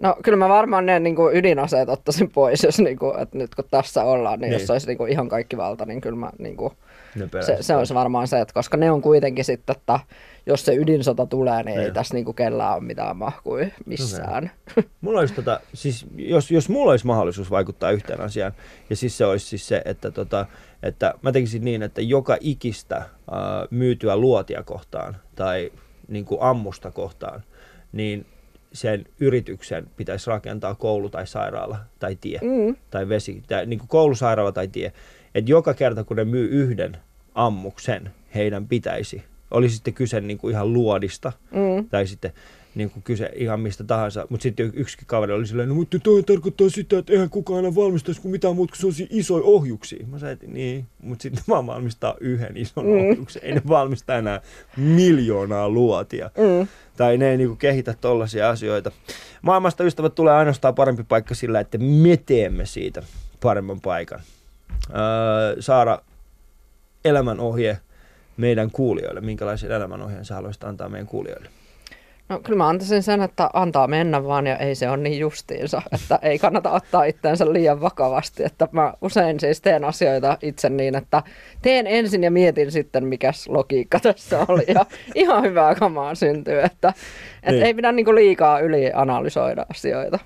[0.01, 3.55] No kyllä mä varmaan ne niin kuin ydinaseet ottaisin pois, jos niin kuin, että nyt
[3.55, 4.61] kun tässä ollaan, niin, niin.
[4.61, 6.73] jos olisi niin kuin ihan kaikki valta, niin kyllä mä niin kuin,
[7.43, 10.01] Se, se olisi varmaan se, että koska ne on kuitenkin sitten, että
[10.47, 11.95] jos se ydinsota tulee, niin ei Niin.
[11.95, 14.51] tässä niinku kellään ole mitään mahkui missään.
[15.01, 18.53] Mulla olisi tota, siis jos, jos mulla olisi mahdollisuus vaikuttaa yhteen asiaan,
[18.91, 20.47] ja siis se olisi siis se, että, tota,
[20.83, 23.07] että mä tekisin niin, että joka ikistä äh,
[23.71, 25.73] myytyä luotia kohtaan tai
[26.09, 27.43] niin kuin ammusta kohtaan,
[27.93, 28.27] niin
[28.73, 32.77] sen yrityksen pitäisi rakentaa koulu tai sairaala tai tie Mm.
[32.91, 34.93] tai vesi, tai niin kuin koulu, sairaala tai tie.
[35.35, 36.97] Että joka kerta kun ne myy yhden
[37.35, 41.89] ammuksen, heidän pitäisi, oli sitten kyse niin kuin ihan luodista, Mm.
[41.89, 42.33] tai sitten
[42.75, 44.27] niin kuin kyse ihan mistä tahansa.
[44.29, 47.75] Mutta sitten yksikin kaveri oli silleen, no mutta toi tarkoittaa sitä, että eihän kukaan aina
[47.75, 50.07] valmistaisi kuin mitään muuta kuin sellaisia isoja ohjuksia.
[50.07, 52.91] Mä sanoin, että niin, mutta sitten vaan valmistaa yhden ison Mm.
[53.11, 53.43] ohjuksen.
[53.45, 54.41] Ei ne valmista enää
[54.77, 56.31] miljoonaa luotia.
[56.39, 56.67] Mm.
[56.97, 58.91] Tai ne ei niinku kehitä tollaisia asioita.
[59.43, 63.03] Maailmasta ystävät tulee ainoastaan parempi paikka sillä, että me teemme siitä
[63.43, 64.21] paremman paikan.
[64.91, 65.99] Öö, Saara,
[67.05, 67.81] elämänohje
[68.37, 69.21] meidän kuulijoille.
[69.21, 71.49] Minkälaisen elämänohjeen sä haluaisit antaa meidän kuulijoille?
[72.33, 75.83] No kyllä mä antaisin sen, että antaa mennä vaan ja ei se ole niin justiinsa,
[75.93, 78.45] että ei kannata ottaa itseensä liian vakavasti.
[78.45, 81.23] Että mä usein siis teen asioita itse niin, että
[81.63, 86.89] teen ensin ja mietin sitten, mikäs logiikka tässä oli ja ihan hyvää kamaa syntyy, että,
[87.43, 87.63] että Niin.
[87.63, 90.19] ei pidä niinku liikaa ylianalysoida asioita.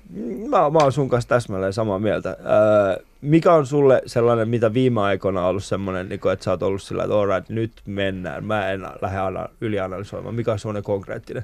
[0.49, 2.29] Mä, mä oon sun kanssa täsmälleen samaa mieltä.
[2.29, 6.63] Öö, mikä on sulle sellainen, mitä viime aikoina on ollut semmoinen, niin että sä oot
[6.63, 10.35] ollut sillä, että alright, nyt mennään, mä en lähde ana- ylianalysoimaan.
[10.35, 11.43] Mikä on semmoinen konkreettinen?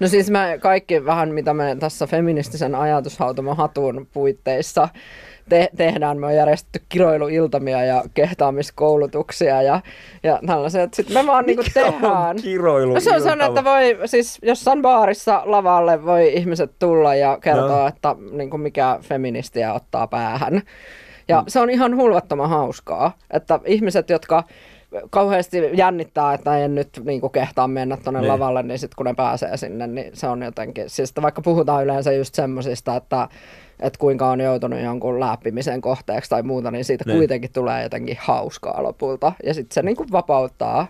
[0.00, 4.88] No siis me kaikki vähän, mitä me tässä feministisen ajatushautaman hatun puitteissa
[5.48, 6.18] te- tehdään.
[6.20, 9.80] Me on järjestetty kiroiluiltamia ja kehtaamiskoulutuksia ja,
[10.22, 10.94] ja tällaiset.
[10.94, 12.36] Sitten me vaan niinku tehdään.
[12.36, 12.94] kiroilu?
[12.94, 17.80] No se on sellainen, että voi, siis jossain baarissa lavalle voi ihmiset tulla ja kertoa,
[17.82, 17.86] No.
[17.86, 20.62] että niin kuin mikä feministiä ottaa päähän.
[21.28, 24.44] Ja se on ihan hulvattoman hauskaa, että ihmiset, jotka
[25.10, 28.28] kauheasti jännittää, että en nyt niin kuin kehtaa mennä tuonne Niin.
[28.28, 32.12] lavalle, niin sitten kun ne pääsee sinne, niin se on jotenkin, siis vaikka puhutaan yleensä
[32.12, 33.28] just semmosista, että
[33.80, 37.16] että kuinka on joutunut jonkun läppimisen kohteeksi tai muuta, niin siitä Niin.
[37.18, 39.32] kuitenkin tulee jotenkin hauskaa lopulta.
[39.44, 40.86] Ja sitten se niin kuin vapauttaa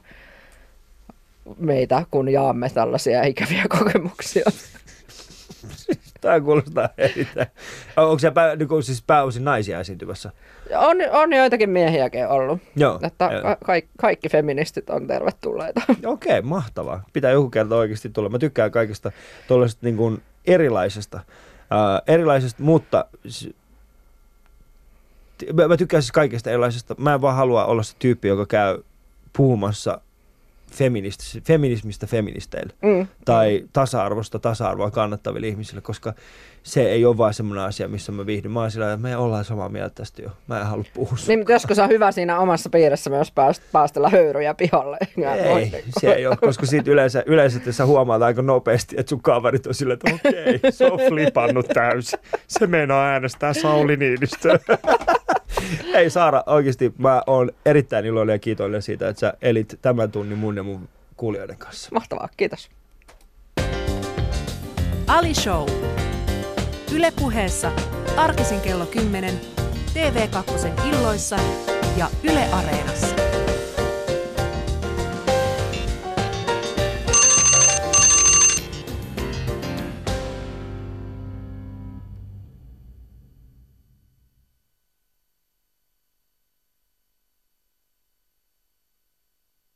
[1.58, 4.44] meitä, kun jaamme tällaisia ikäviä kokemuksia.
[6.20, 7.48] Tämä kuulostaa erittäin.
[7.96, 10.32] Onko se pää, niin siis pääosin naisia esiintymässä?
[10.76, 12.98] On, on joitakin miehiäkin ollut, Joo.
[13.02, 15.80] että ka- kaikki, kaikki feministit on tervetulleita.
[16.04, 17.02] Okei, mahtavaa.
[17.12, 18.28] Pitää joku kerta oikeasti tulla.
[18.28, 19.12] Mä tykkään kaikesta
[19.48, 21.20] tuollaisesta niin kuin erilaisesta.
[21.70, 23.04] Ää, erilaisesta, mutta
[25.52, 26.94] mä, mä tykkään siis kaikesta erilaisesta.
[26.98, 28.78] Mä en vaan halua olla se tyyppi, joka käy
[29.36, 30.00] puhumassa
[30.76, 33.06] feminist, feminismistä feministeille Mm.
[33.24, 36.14] tai tasa-arvosta tasa-arvoa kannattaville ihmisille, koska
[36.62, 38.50] se ei ole vaan semmoinen asia, missä mä viihdyn.
[38.52, 40.30] Mä sillä, että me ollaan samaa mieltä tästä jo.
[40.46, 44.08] Mä en halua puhua Niin, mutta joskus on hyvä siinä omassa piirissä myös pääst, päästellä
[44.08, 44.98] höyryjä pihalle.
[45.16, 49.22] Ja Ei, se ei ole, koska siitä yleensä, yleensä sä huomaat aika nopeasti, että sun
[49.22, 52.18] kaverit on silleen, että okei, se on flipannut täysin.
[52.48, 54.58] Se meinaa äänestää Sauli Niinistö.
[55.94, 60.38] Ei Saara, oikeasti mä oon erittäin iloinen ja kiitollinen siitä, että sä elit tämän tunnin
[60.38, 61.88] mun ja mun kuulijoiden kanssa.
[61.92, 62.70] Mahtavaa, kiitos.
[65.06, 65.68] Ali Show.
[66.92, 67.72] Yle puheessa
[68.16, 69.40] arkisin kello 10,
[69.94, 71.36] TV2 illoissa
[71.96, 73.25] ja Yle Areenassa.